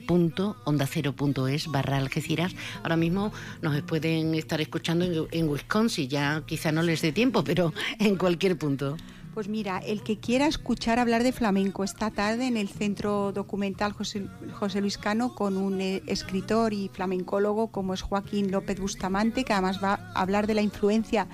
[0.05, 2.53] punto onda cero punto es barra Algeciras.
[2.83, 3.31] Ahora mismo
[3.61, 8.17] nos pueden estar escuchando en, en Wisconsin, ya quizá no les dé tiempo, pero en
[8.17, 8.97] cualquier punto.
[9.33, 13.93] Pues mira, el que quiera escuchar hablar de flamenco esta tarde en el Centro Documental
[13.93, 14.27] José,
[14.59, 19.53] José Luis Cano con un eh, escritor y flamencólogo como es Joaquín López Bustamante, que
[19.53, 21.29] además va a hablar de la influencia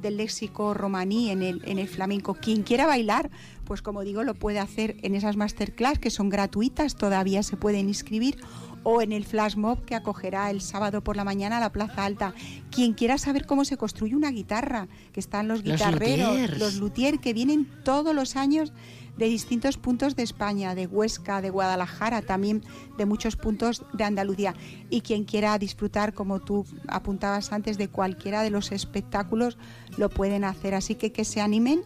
[0.00, 2.34] del léxico romaní en el, en el flamenco.
[2.34, 3.30] Quien quiera bailar,
[3.64, 7.88] pues como digo, lo puede hacer en esas masterclass que son gratuitas, todavía se pueden
[7.88, 8.38] inscribir,
[8.82, 12.04] o en el flash mob que acogerá el sábado por la mañana a la Plaza
[12.04, 12.34] Alta.
[12.70, 17.34] Quien quiera saber cómo se construye una guitarra, que están los guitarreros, los luthier, que
[17.34, 18.72] vienen todos los años
[19.16, 22.62] de distintos puntos de España, de Huesca, de Guadalajara, también
[22.96, 24.54] de muchos puntos de Andalucía.
[24.88, 29.58] Y quien quiera disfrutar, como tú apuntabas antes, de cualquiera de los espectáculos,
[29.98, 30.74] lo pueden hacer.
[30.74, 31.82] Así que que se animen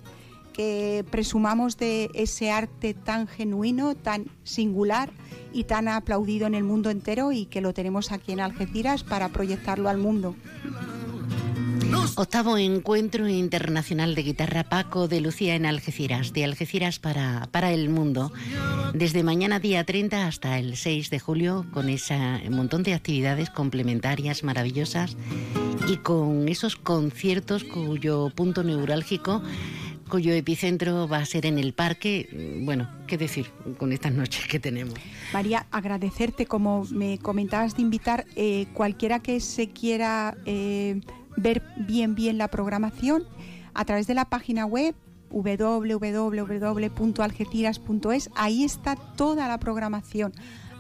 [0.54, 5.10] que presumamos de ese arte tan genuino, tan singular
[5.52, 9.28] y tan aplaudido en el mundo entero y que lo tenemos aquí en Algeciras para
[9.28, 10.34] proyectarlo al mundo.
[12.16, 17.88] Octavo encuentro internacional de guitarra Paco de Lucía en Algeciras, de Algeciras para, para el
[17.88, 18.32] mundo,
[18.92, 22.16] desde mañana día 30 hasta el 6 de julio, con ese
[22.50, 25.16] montón de actividades complementarias maravillosas
[25.88, 29.42] y con esos conciertos cuyo punto neurálgico
[30.14, 32.60] cuyo epicentro va a ser en el parque.
[32.62, 34.94] Bueno, ¿qué decir con estas noches que tenemos?
[35.32, 41.00] María, agradecerte, como me comentabas de invitar, eh, cualquiera que se quiera eh,
[41.36, 43.24] ver bien bien la programación
[43.74, 44.94] a través de la página web
[45.30, 50.32] www.algeciras.es, ahí está toda la programación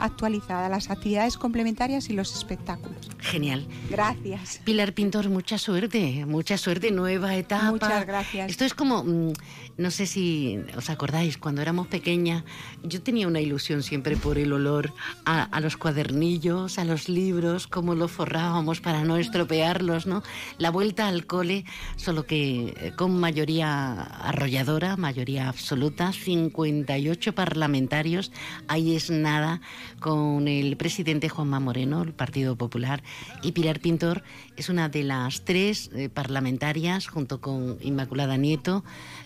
[0.04, 3.10] actualizada, las actividades complementarias y los espectáculos.
[3.18, 3.66] Genial.
[3.90, 4.60] Gracias.
[4.64, 7.70] Pilar Pintor, mucha suerte, mucha suerte, nueva etapa.
[7.70, 8.50] Muchas gracias.
[8.50, 9.32] Esto es como, mm,
[9.76, 12.44] no sé si os acordáis, cuando éramos pequeñas,
[12.82, 14.92] yo tenía una ilusión siempre por el olor
[15.24, 20.22] a, los cuadernillos, a los libros, cómo los forrábamos para no estropearlos, ¿no?
[20.58, 21.64] La vuelta al cole,
[21.96, 28.32] solo que eh, con mayoría arrolladora, mayoría absoluta, 58 parlamentarios,
[28.68, 29.60] ahí es nada
[30.04, 33.02] con el presidente Juanma Moreno, el Partido Popular,
[33.40, 34.22] y Pilar Pintor
[34.54, 38.84] es una de las tres eh, parlamentarias, junto con Inmaculada Nieto,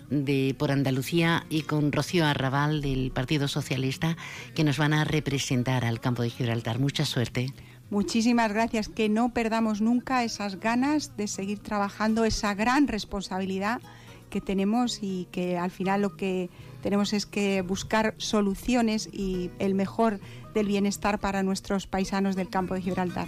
[0.09, 4.15] de por Andalucía, y con Rocío Arrabal, del Partido Socialista,
[4.55, 6.79] que nos van a representar al campo de Gibraltar.
[6.79, 7.47] Mucha suerte.
[7.89, 8.87] Muchísimas gracias.
[8.87, 13.81] Que no perdamos nunca esas ganas de seguir trabajando, esa gran responsabilidad
[14.29, 16.49] que tenemos y que al final lo que
[16.81, 20.19] tenemos es que buscar soluciones y el mejor
[20.53, 23.27] del bienestar para nuestros paisanos del campo de Gibraltar.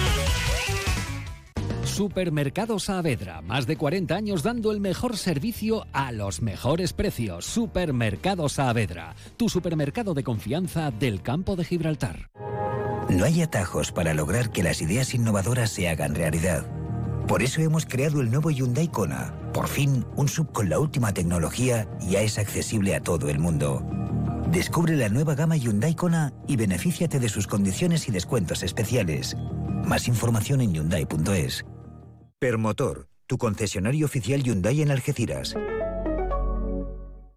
[1.91, 7.43] Supermercado Saavedra, más de 40 años dando el mejor servicio a los mejores precios.
[7.45, 12.29] Supermercado Saavedra, tu supermercado de confianza del campo de Gibraltar.
[13.09, 16.65] No hay atajos para lograr que las ideas innovadoras se hagan realidad.
[17.27, 19.33] Por eso hemos creado el nuevo Hyundai Kona.
[19.53, 23.85] Por fin, un sub con la última tecnología ya es accesible a todo el mundo.
[24.49, 29.35] Descubre la nueva gama Hyundai Kona y benefíciate de sus condiciones y descuentos especiales.
[29.83, 31.65] Más información en hyundai.es.
[32.41, 35.53] Permotor, tu concesionario oficial Hyundai en Algeciras.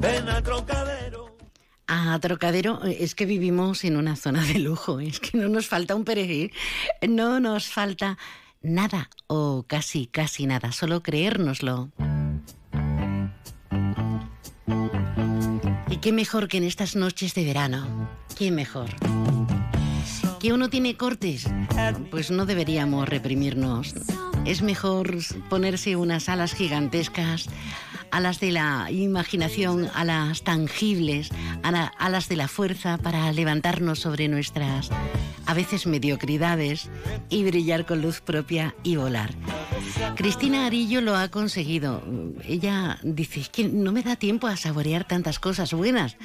[0.00, 0.87] Ven a Trocadero.
[1.90, 5.66] A Trocadero eh, es que vivimos en una zona de lujo, es que no nos
[5.66, 6.52] falta un perejil,
[7.08, 8.18] no nos falta
[8.60, 11.90] nada o casi, casi nada, solo creérnoslo.
[15.90, 18.90] Y qué mejor que en estas noches de verano, qué mejor.
[20.38, 21.48] ¿Que uno tiene cortes?
[22.10, 23.94] Pues no deberíamos reprimirnos.
[24.44, 25.16] Es mejor
[25.48, 27.48] ponerse unas alas gigantescas,
[28.10, 31.30] alas de la imaginación, alas tangibles,
[31.62, 34.90] alas de la fuerza para levantarnos sobre nuestras
[35.46, 36.90] a veces mediocridades
[37.30, 39.30] y brillar con luz propia y volar.
[40.14, 42.02] Cristina Arillo lo ha conseguido.
[42.44, 46.16] Ella dice, es que no me da tiempo a saborear tantas cosas buenas.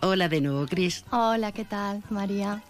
[0.00, 1.04] Hola de nuevo, Cris.
[1.10, 2.62] Hola, ¿qué tal, María?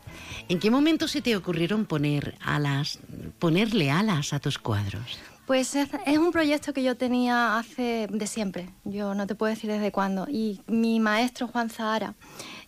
[0.50, 2.98] ¿En qué momento se te ocurrieron poner alas,
[3.38, 5.18] ponerle alas a tus cuadros?
[5.46, 9.50] Pues es, es, un proyecto que yo tenía hace de siempre, yo no te puedo
[9.50, 10.26] decir desde cuándo.
[10.28, 12.14] Y mi maestro Juan Zahara,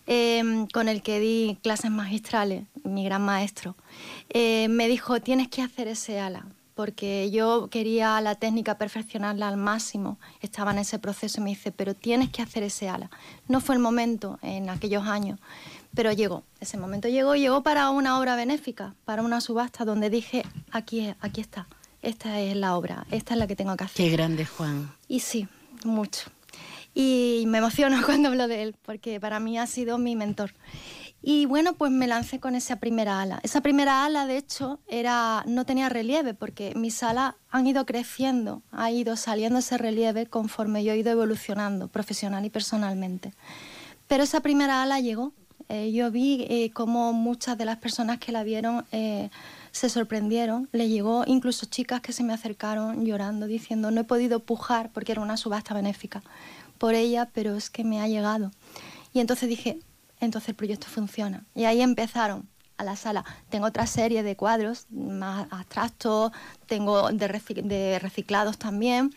[0.07, 3.77] eh, con el que di clases magistrales, mi gran maestro,
[4.29, 9.55] eh, me dijo, tienes que hacer ese ala, porque yo quería la técnica perfeccionarla al
[9.55, 13.09] máximo, estaba en ese proceso y me dice, pero tienes que hacer ese ala.
[13.47, 15.39] No fue el momento en aquellos años,
[15.95, 20.43] pero llegó, ese momento llegó, llegó para una obra benéfica, para una subasta donde dije,
[20.71, 21.67] aquí, aquí está
[22.05, 24.05] esta es la obra, esta es la que tengo que hacer.
[24.05, 24.91] Qué grande, Juan.
[25.07, 25.47] Y sí,
[25.83, 26.29] mucho.
[26.93, 30.53] Y me emociono cuando hablo de él, porque para mí ha sido mi mentor.
[31.27, 33.39] Y bueno, pues me lancé con esa primera ala.
[33.41, 38.61] Esa primera ala, de hecho, era, no tenía relieve, porque mis alas han ido creciendo,
[38.71, 43.33] ha ido saliendo ese relieve conforme yo he ido evolucionando profesional y personalmente.
[44.07, 45.33] Pero esa primera ala llegó.
[45.67, 48.85] Eh, yo vi eh, cómo muchas de las personas que la vieron...
[48.91, 49.29] Eh,
[49.75, 54.39] se sorprendieron, le llegó incluso chicas que se me acercaron llorando, diciendo, no he podido
[54.39, 56.23] pujar, porque era una subasta benéfica,
[56.77, 58.51] por ella, pero es que me ha llegado.
[59.11, 59.79] Y entonces dije,
[60.21, 61.43] entonces el proyecto funciona.
[61.55, 62.47] Y ahí empezaron
[62.77, 63.25] a la sala.
[63.49, 66.31] Tengo otra serie de cuadros más abstractos,
[66.67, 69.13] tengo de, reciclados también,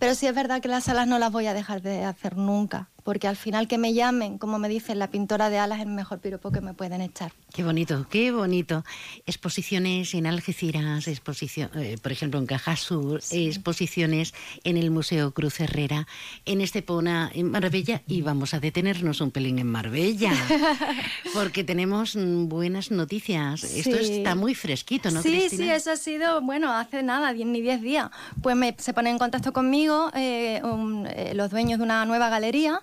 [0.00, 2.88] pero sí es verdad que las salas no las voy a dejar de hacer nunca,
[3.04, 5.92] porque al final que me llamen, como me dicen, la pintora de alas es el
[5.92, 7.32] mejor piropo que me pueden echar.
[7.52, 8.84] Qué bonito, qué bonito.
[9.26, 14.34] Exposiciones en Algeciras, exposición, eh, por ejemplo en Caja Sur, exposiciones
[14.64, 16.06] en el Museo Cruz Herrera,
[16.44, 20.32] en Estepona, en Marbella, y vamos a detenernos un pelín en Marbella,
[21.34, 23.64] porque tenemos buenas noticias.
[23.64, 25.22] Esto está muy fresquito, ¿no?
[25.22, 28.10] Sí, sí, eso ha sido, bueno, hace nada, ni 10 días.
[28.42, 30.60] Pues me, se ponen en contacto conmigo eh,
[31.16, 32.82] eh, los dueños de una nueva galería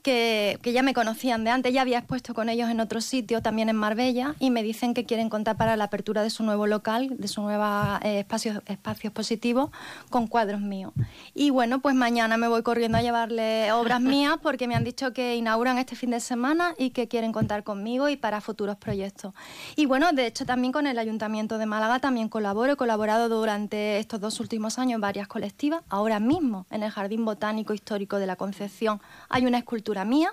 [0.00, 3.68] que, ya me conocían de antes, ya había expuesto con ellos en otro sitio, también
[3.68, 7.16] en Marbella, y me dicen que quieren contar para la apertura de su nuevo local,
[7.18, 7.64] de su nuevo
[8.02, 9.72] eh, espacio, espacio expositivo,
[10.08, 10.92] con cuadros míos.
[11.34, 15.12] Y bueno, pues mañana me voy corriendo a llevarle obras mías porque me han dicho
[15.12, 19.34] que inauguran este fin de semana y que quieren contar conmigo y para futuros proyectos.
[19.76, 23.98] Y bueno, de hecho también con el Ayuntamiento de Málaga también colaboro, he colaborado durante
[23.98, 25.82] estos dos últimos años en varias colectivas.
[25.88, 30.32] Ahora mismo en el Jardín Botánico Histórico de la Concepción hay una escultura mía.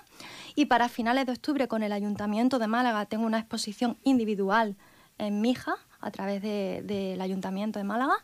[0.54, 4.76] Y para finales de octubre con el Ayuntamiento de Málaga tengo una exposición individual
[5.18, 8.14] en Mija a través del Ayuntamiento de Málaga,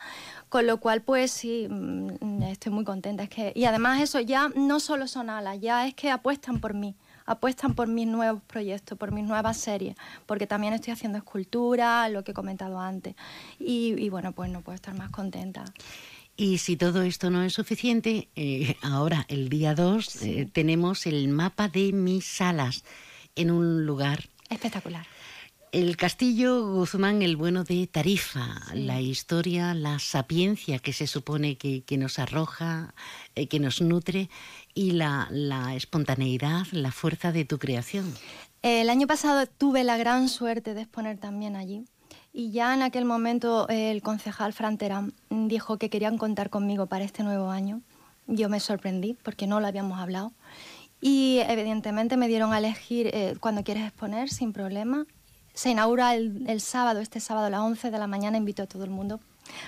[0.49, 3.25] con lo cual pues sí, mm, estoy muy contenta.
[3.25, 6.75] Es que, y además eso ya no solo son alas, ya es que apuestan por
[6.75, 6.95] mí,
[7.27, 12.23] apuestan por mis nuevos proyectos, por mis nuevas series, porque también estoy haciendo escultura, lo
[12.23, 13.17] que he comentado antes,
[13.59, 15.65] y bueno, pues no puedo estar más contenta.
[16.37, 21.29] Y si todo esto no es suficiente, eh, ahora, el día 2, eh, tenemos el
[21.29, 22.85] mapa de mis salas
[23.37, 25.07] en un lugar espectacular.
[25.71, 31.85] El castillo Guzmán el Bueno de Tarifa, la historia, la sapiencia que se supone que,
[31.99, 32.95] nos arroja,
[33.35, 34.29] eh, que nos nutre
[34.73, 38.13] y la, la espontaneidad, la fuerza de tu creación.
[38.63, 41.85] El año pasado tuve la gran suerte de exponer también allí
[42.37, 44.77] y ya en aquel momento el concejal Fran
[45.31, 47.81] dijo que querían contar conmigo para este nuevo año.
[48.27, 50.33] Yo me sorprendí porque no lo habíamos hablado.
[51.01, 55.07] Y evidentemente me dieron a elegir eh, cuando quieres exponer sin problema.
[55.53, 58.83] Se inaugura el, sábado, este sábado a las 11 de la mañana, invito a todo
[58.83, 59.21] el mundo,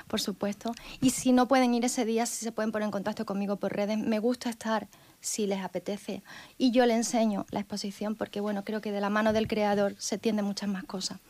[0.09, 0.73] por supuesto.
[1.01, 3.77] Y si no pueden ir ese día, si se pueden poner en contacto conmigo por
[3.77, 4.89] redes, me gusta estar
[5.21, 6.25] si les apetece.
[6.59, 9.95] Y yo le enseño la exposición porque, bueno, creo que de la mano del creador
[9.99, 11.21] se tienden muchas más cosas.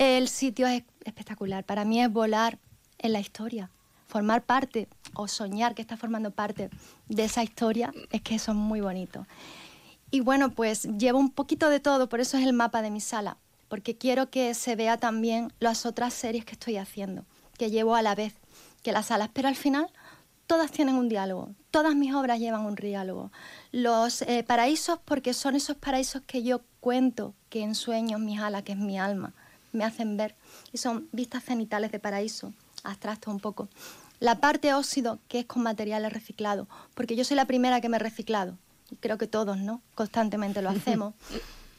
[0.00, 1.62] El sitio es espectacular.
[1.64, 2.58] Para mí es volar
[3.00, 3.68] en la historia.
[4.06, 6.70] Formar parte o soñar que está formando parte
[7.10, 9.26] de esa historia es que eso es muy bonito.
[10.10, 13.02] Y bueno, pues llevo un poquito de todo, por eso es el mapa de mi
[13.02, 13.36] sala,
[13.68, 17.26] porque quiero que se vea también las otras series que estoy haciendo,
[17.58, 18.32] que llevo a la vez
[18.82, 19.90] que las salas, pero al final
[20.46, 23.32] todas tienen un diálogo, todas mis obras llevan un diálogo.
[23.70, 28.62] Los eh, paraísos, porque son esos paraísos que yo cuento, que en sueños mi ala,
[28.62, 29.34] que es mi alma
[29.72, 30.34] me hacen ver.
[30.72, 32.52] Y son vistas cenitales de paraíso,
[32.84, 33.68] abstracto un poco.
[34.18, 37.96] La parte óxido, que es con materiales reciclados, porque yo soy la primera que me
[37.96, 38.56] he reciclado.
[39.00, 39.80] Creo que todos, ¿no?
[39.94, 41.14] Constantemente lo hacemos.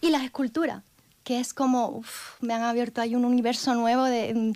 [0.01, 0.83] y las esculturas,
[1.23, 2.03] que es como,
[2.39, 4.53] me han abierto ahí un universo nuevo de,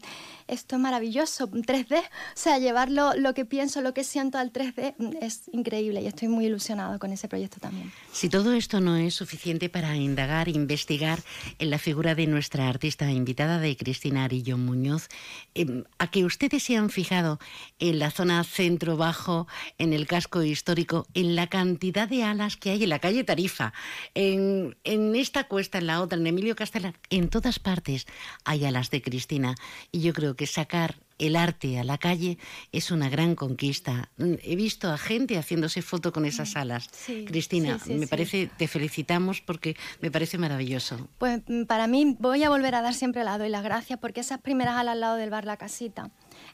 [0.48, 4.96] esto es maravilloso, 3D, o sea, llevarlo lo que pienso, lo que siento al 3D
[4.98, 7.92] mm, es increíble y estoy muy ilusionado con ese proyecto también.
[8.12, 11.20] Si todo esto no es suficiente para indagar, investigar
[11.60, 15.08] en la figura de nuestra artista invitada de Cristina Arillo Muñoz,
[15.54, 17.40] em, a que ustedes se han fijado
[17.80, 22.84] en la zona centro-bajo, en el casco histórico, en la cantidad de alas que hay
[22.84, 23.74] en la calle Tarifa,
[24.14, 28.06] en, en esta cuesta, en la otra, en Emilio Castelar, en todas partes
[28.44, 29.56] hay alas de Cristina.
[29.92, 32.38] Y yo creo que sacar el arte a la calle
[32.72, 34.10] es una gran conquista.
[34.18, 36.90] He visto a gente haciéndose foto con esas alas.
[37.26, 41.08] Cristina, me parece, te felicitamos porque me parece maravilloso.
[41.18, 44.22] Pues mm, para mí voy a volver a dar siempre la doy las gracias porque
[44.22, 46.12] esas primeras alas al lado del bar La Casita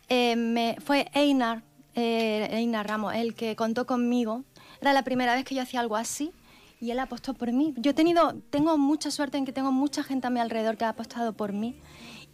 [0.10, 1.64] eh, me, fue Einar,
[1.96, 4.44] eh, Einar Ramos el que contó conmigo.
[4.80, 6.32] Era la primera vez que yo hacía algo así
[6.80, 7.74] y él apostó por mí.
[7.78, 10.86] Yo he tenido, tengo mucha suerte en que tengo mucha gente a mi alrededor que
[10.86, 11.76] ha apostado por mí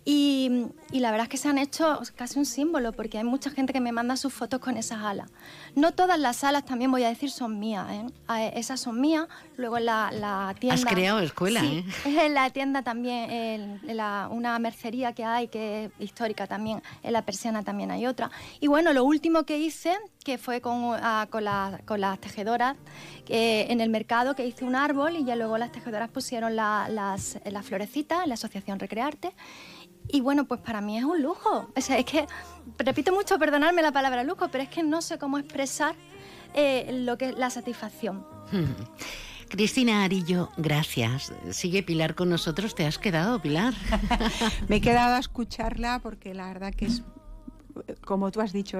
[0.09, 0.49] y,
[0.93, 3.81] la verdad es que se han hecho casi un símbolo, porque hay mucha gente que
[3.81, 5.29] me manda sus fotos con esas alas.
[5.75, 7.85] No todas las alas, también voy a decir, son mías.
[7.91, 8.53] ¿eh?
[8.55, 9.27] Esas son mías.
[9.57, 10.75] Luego en la, tienda...
[10.75, 12.25] Has creado escuela, sí, ¿eh?
[12.25, 13.81] En la tienda también, en
[14.31, 18.31] una mercería que hay, que es histórica también, en la persiana también hay otra.
[18.61, 19.93] Y bueno, lo último que hice,
[20.23, 22.77] que fue con, ah, con, las tejedoras,
[23.27, 27.65] en el mercado, que hice un árbol y ya luego las tejedoras pusieron las, las
[27.65, 29.33] florecitas en la Asociación Recrearte.
[30.09, 31.69] Y bueno, pues para mí es un lujo.
[31.75, 32.27] O sea, es que,
[32.77, 35.95] repito mucho, perdonarme la palabra lujo, pero es que no sé cómo expresar
[36.53, 38.25] eh, lo que es la satisfacción.
[39.49, 41.31] Cristina Arillo, gracias.
[41.51, 42.75] Sigue Pilar con nosotros.
[42.75, 43.73] ¿Te has quedado, Pilar?
[44.67, 47.03] Me he quedado a escucharla porque la verdad que es,
[48.03, 48.79] como tú has dicho,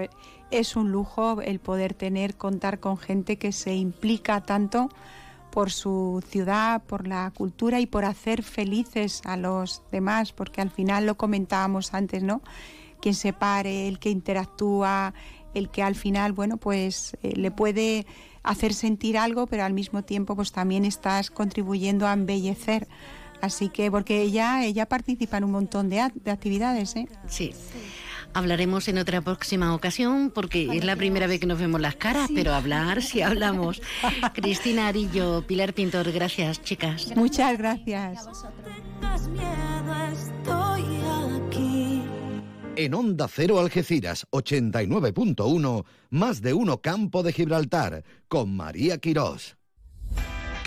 [0.51, 4.89] es un lujo el poder tener, contar con gente que se implica tanto
[5.57, 10.69] por su ciudad, por la cultura y por hacer felices a los demás, porque al
[10.69, 12.43] final lo comentábamos antes, ¿no?
[13.01, 15.15] Quien se pare, el que interactúa,
[15.55, 18.05] el que al final, bueno, pues eh, le puede
[18.43, 22.87] hacer sentir algo, pero al mismo tiempo pues también estás contribuyendo a embellecer.
[23.41, 27.07] Así que, porque ella, ella participa en un montón de, de actividades, ¿eh?
[27.27, 27.51] sí.
[28.33, 32.29] Hablaremos en otra próxima ocasión porque es la primera vez que nos vemos las caras,
[32.33, 33.81] pero hablar si hablamos.
[34.33, 37.15] Cristina Arillo, Pilar Pintor, gracias chicas.
[37.15, 38.27] Muchas gracias.
[42.75, 49.57] En Onda Cero Algeciras 89.1, más de uno Campo de Gibraltar, con María Quirós.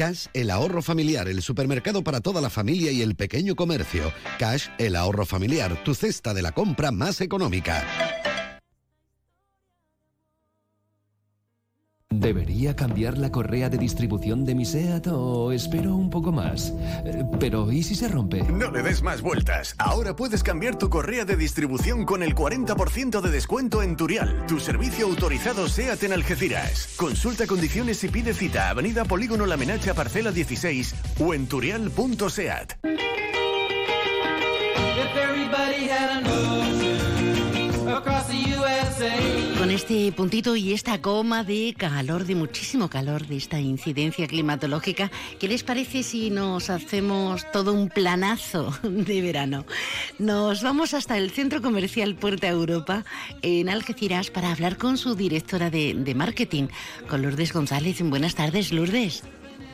[0.01, 4.11] Cash, el ahorro familiar, el supermercado para toda la familia y el pequeño comercio.
[4.39, 7.85] Cash, el ahorro familiar, tu cesta de la compra más económica.
[12.13, 16.75] ¿Debería cambiar la correa de distribución de mi SEAT o espero un poco más?
[17.05, 18.43] Eh, pero ¿y si se rompe?
[18.43, 19.77] No le des más vueltas.
[19.79, 24.59] Ahora puedes cambiar tu correa de distribución con el 40% de descuento en Turial, tu
[24.59, 26.95] servicio autorizado SEAT en Algeciras.
[26.97, 28.71] Consulta condiciones y pide cita.
[28.71, 32.75] Avenida Polígono La Menacha, parcela 16 o en turial.seat.
[39.59, 45.11] Con este puntito y esta coma de calor, de muchísimo calor, de esta incidencia climatológica,
[45.39, 49.67] ¿qué les parece si nos hacemos todo un planazo de verano?
[50.19, 53.05] Nos vamos hasta el Centro Comercial Puerta Europa
[53.43, 56.69] en Algeciras para hablar con su directora de, de marketing,
[57.09, 58.01] con Lourdes González.
[58.03, 59.23] Buenas tardes, Lourdes.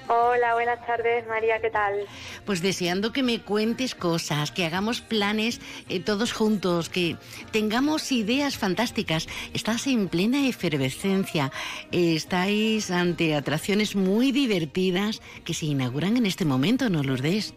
[0.09, 2.07] Hola, buenas tardes, María, ¿qué tal?
[2.45, 7.17] Pues deseando que me cuentes cosas, que hagamos planes eh, todos juntos, que
[7.51, 9.27] tengamos ideas fantásticas.
[9.53, 11.51] Estás en plena efervescencia,
[11.91, 17.55] estáis ante atracciones muy divertidas que se inauguran en este momento, ¿no, Lourdes?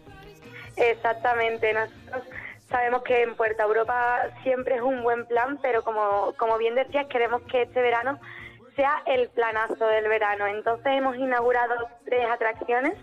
[0.76, 2.24] Exactamente, nosotros
[2.68, 7.06] sabemos que en Puerta Europa siempre es un buen plan, pero como, como bien decías,
[7.06, 8.18] queremos que este verano
[8.80, 10.46] sea el planazo del verano.
[10.46, 11.74] Entonces hemos inaugurado
[12.06, 12.94] tres atracciones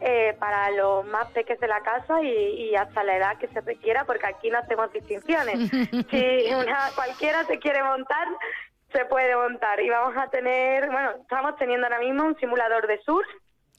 [0.00, 4.04] eh, para los más pequeños de la casa y, hasta la edad que se requiera,
[4.04, 5.70] porque aquí no hacemos distinciones.
[6.10, 8.26] si una, cualquiera se quiere montar,
[8.90, 9.80] se puede montar.
[9.80, 13.28] Y vamos a tener, bueno, estamos teniendo ahora mismo un simulador de surf.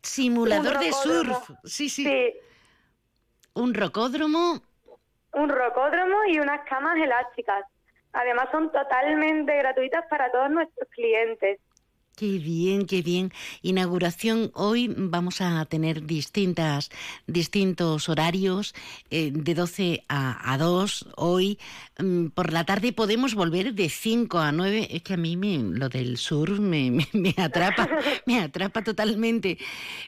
[0.01, 2.33] Simulador de surf, sí, sí, sí.
[3.53, 4.61] Un rocódromo.
[5.33, 7.65] Un rocódromo y unas camas elásticas.
[8.13, 11.59] Además son totalmente gratuitas para todos nuestros clientes.
[12.15, 13.31] Qué bien, qué bien.
[13.63, 16.91] Inauguración hoy vamos a tener distintas,
[17.25, 18.75] distintos horarios
[19.09, 21.07] eh, de 12 a, 2.
[21.17, 21.57] Hoy
[21.97, 24.89] mm, por la tarde podemos volver de 5 a 9.
[24.91, 27.89] Es que a mí me, lo del sur me, me, atrapa,
[28.27, 29.57] me atrapa totalmente.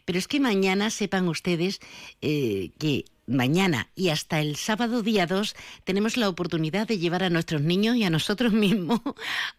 [0.05, 1.79] Pero es que mañana sepan ustedes
[2.21, 7.29] eh, que mañana y hasta el sábado día 2 tenemos la oportunidad de llevar a
[7.29, 9.01] nuestros niños y a nosotros mismos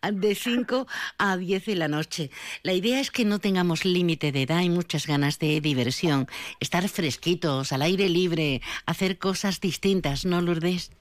[0.02, 0.86] de 5
[1.18, 2.30] a 10 de la noche.
[2.62, 6.26] La idea es que no tengamos límite de edad y muchas ganas de diversión,
[6.60, 10.92] estar fresquitos, al aire libre, hacer cosas distintas, ¿no, Lourdes?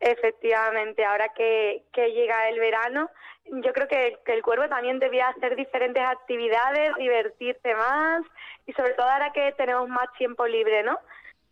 [0.00, 3.08] Efectivamente, ahora que, llega el verano,
[3.46, 8.22] yo creo que, que el cuerpo también debía hacer diferentes actividades, divertirse más
[8.66, 10.98] y sobre todo ahora que tenemos más tiempo libre, ¿no?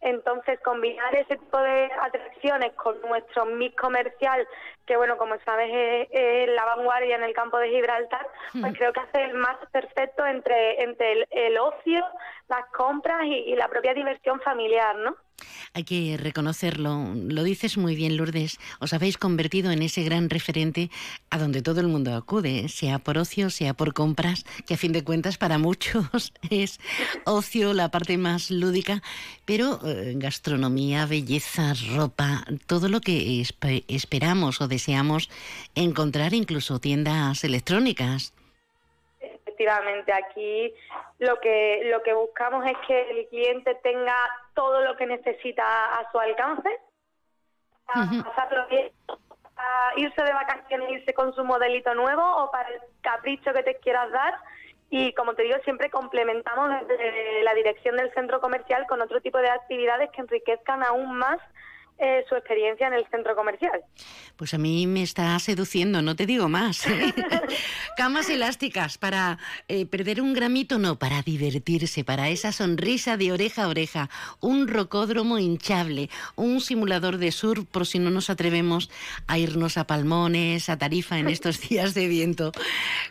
[0.02, 4.46] Entonces, combinar ese tipo de atracciones con nuestro mix comercial,
[4.86, 5.70] que bueno, como sabes,
[6.10, 8.26] es, la vanguardia en el campo de Gibraltar,
[8.60, 12.04] pues creo que hace el más perfecto entre, entre el, ocio,
[12.48, 15.16] las compras y, y la propia diversión familiar, ¿no?
[15.74, 18.58] Hay que reconocerlo, lo dices muy bien, Lourdes.
[18.80, 20.90] Os habéis convertido en ese gran referente
[21.30, 24.92] a donde todo el mundo acude, sea por ocio, sea por compras, que a fin
[24.92, 26.78] de cuentas para muchos es
[27.24, 29.02] ocio la parte más lúdica,
[29.44, 33.42] pero eh, gastronomía, belleza, ropa, todo lo que
[33.88, 35.30] esperamos o deseamos
[35.74, 38.34] encontrar, incluso tiendas electrónicas.
[39.20, 40.74] Efectivamente aquí
[41.18, 44.16] lo que lo que buscamos es que el cliente tenga
[44.54, 45.64] todo lo que necesita
[45.98, 46.70] a su alcance
[47.88, 48.90] a pasarlo bien
[49.56, 53.76] a irse de vacaciones irse con su modelito nuevo o para el capricho que te
[53.76, 54.34] quieras dar.
[54.90, 59.38] Y como te digo siempre complementamos desde la dirección del centro comercial con otro tipo
[59.38, 61.38] de actividades que enriquezcan aún más
[62.04, 63.80] eh, su experiencia en el centro comercial.
[64.34, 66.84] Pues a mí me está seduciendo, no te digo más.
[66.88, 67.14] ¿eh?
[67.96, 69.38] Camas elásticas para
[69.68, 74.10] eh, perder un gramito, no, para divertirse, para esa sonrisa de oreja a oreja,
[74.40, 78.90] un rocódromo hinchable, un simulador de sur por si no nos atrevemos
[79.28, 82.50] a irnos a Palmones, a Tarifa en estos días de viento.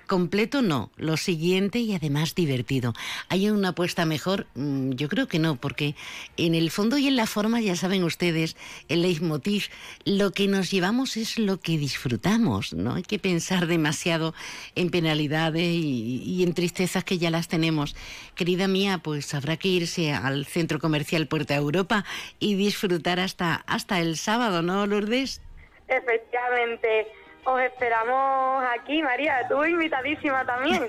[0.05, 2.93] Completo no, lo siguiente y además divertido.
[3.30, 4.47] ¿Hay una apuesta mejor?
[4.55, 5.95] Mm, yo creo que no, porque
[6.35, 8.57] en el fondo y en la forma, ya saben ustedes,
[8.90, 9.66] el leitmotiv,
[10.06, 14.34] lo que nos llevamos es lo que disfrutamos, no hay que pensar demasiado
[14.76, 17.95] en penalidades y, en tristezas que ya las tenemos.
[18.36, 22.06] Querida mía, pues habrá que irse al centro comercial Puerta Europa
[22.40, 25.41] y disfrutar hasta, hasta el sábado, ¿no, Lourdes?
[25.88, 27.08] Efectivamente.
[27.43, 30.88] Os esperamos aquí, María, tú invitadísima también.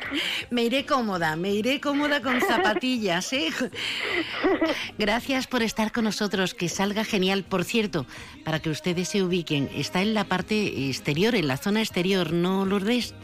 [0.50, 3.48] me iré cómoda, me iré cómoda con zapatillas, ¿eh?
[4.96, 7.44] Gracias por estar con nosotros, que salga genial.
[7.44, 8.06] Por cierto,
[8.44, 12.64] para que ustedes se ubiquen, está en la parte exterior, en la zona exterior, ¿no,
[12.64, 13.14] Lourdes?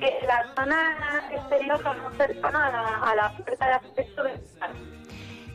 [0.00, 4.40] La zona exterior, a la, a la puerta de acceso del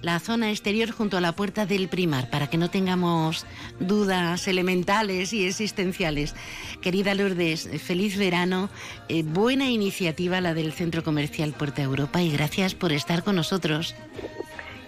[0.04, 3.48] la zona exterior junto a la puerta del primar, para que no tengamos
[3.80, 6.36] dudas elementales y existenciales.
[6.82, 8.70] Querida Lourdes, feliz verano,
[9.10, 13.96] eh, buena iniciativa la del Centro Comercial Puerta Europa y gracias por estar con nosotros.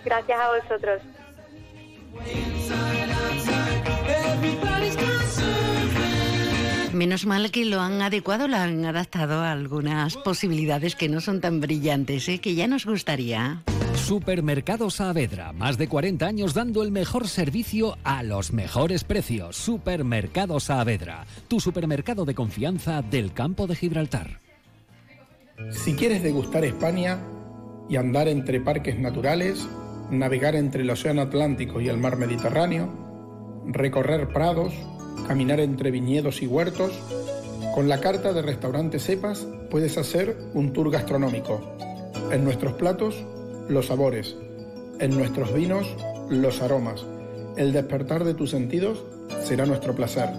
[0.04, 1.02] Gracias a vosotros.
[6.94, 11.42] Menos mal que lo han adecuado, lo han adaptado a algunas posibilidades que no son
[11.42, 12.40] tan brillantes, ¿eh?
[12.40, 13.64] que ya nos gustaría.
[13.98, 19.56] Supermercado Saavedra, más de 40 años dando el mejor servicio a los mejores precios.
[19.56, 24.40] Supermercado Saavedra, tu supermercado de confianza del campo de Gibraltar.
[25.72, 27.20] Si quieres degustar España
[27.90, 29.68] y andar entre parques naturales,
[30.12, 32.94] navegar entre el Océano Atlántico y el Mar Mediterráneo,
[33.66, 34.74] recorrer prados,
[35.28, 36.92] caminar entre viñedos y huertos,
[37.74, 41.62] con la carta de restaurante Cepas puedes hacer un tour gastronómico.
[42.32, 43.26] En nuestros platos,
[43.68, 44.36] los sabores.
[45.00, 45.88] En nuestros vinos,
[46.30, 47.06] los aromas.
[47.58, 49.04] El despertar de tus sentidos
[49.44, 50.30] será nuestro placer.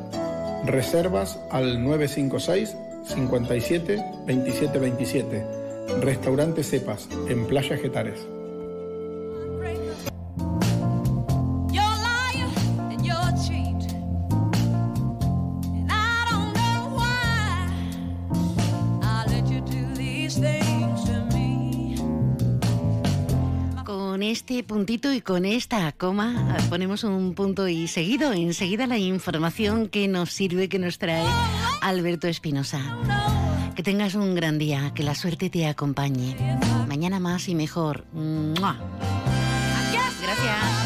[0.64, 5.46] Reservas al 956 57 27 27.
[6.00, 8.26] Restaurante Cepas, en Playa Getares.
[24.48, 30.06] Este puntito y con esta coma ponemos un punto y seguido, enseguida la información que
[30.06, 31.26] nos sirve, que nos trae
[31.80, 32.80] Alberto Espinosa.
[33.74, 36.36] Que tengas un gran día, que la suerte te acompañe.
[36.86, 38.04] Mañana más y mejor.
[40.22, 40.85] Gracias.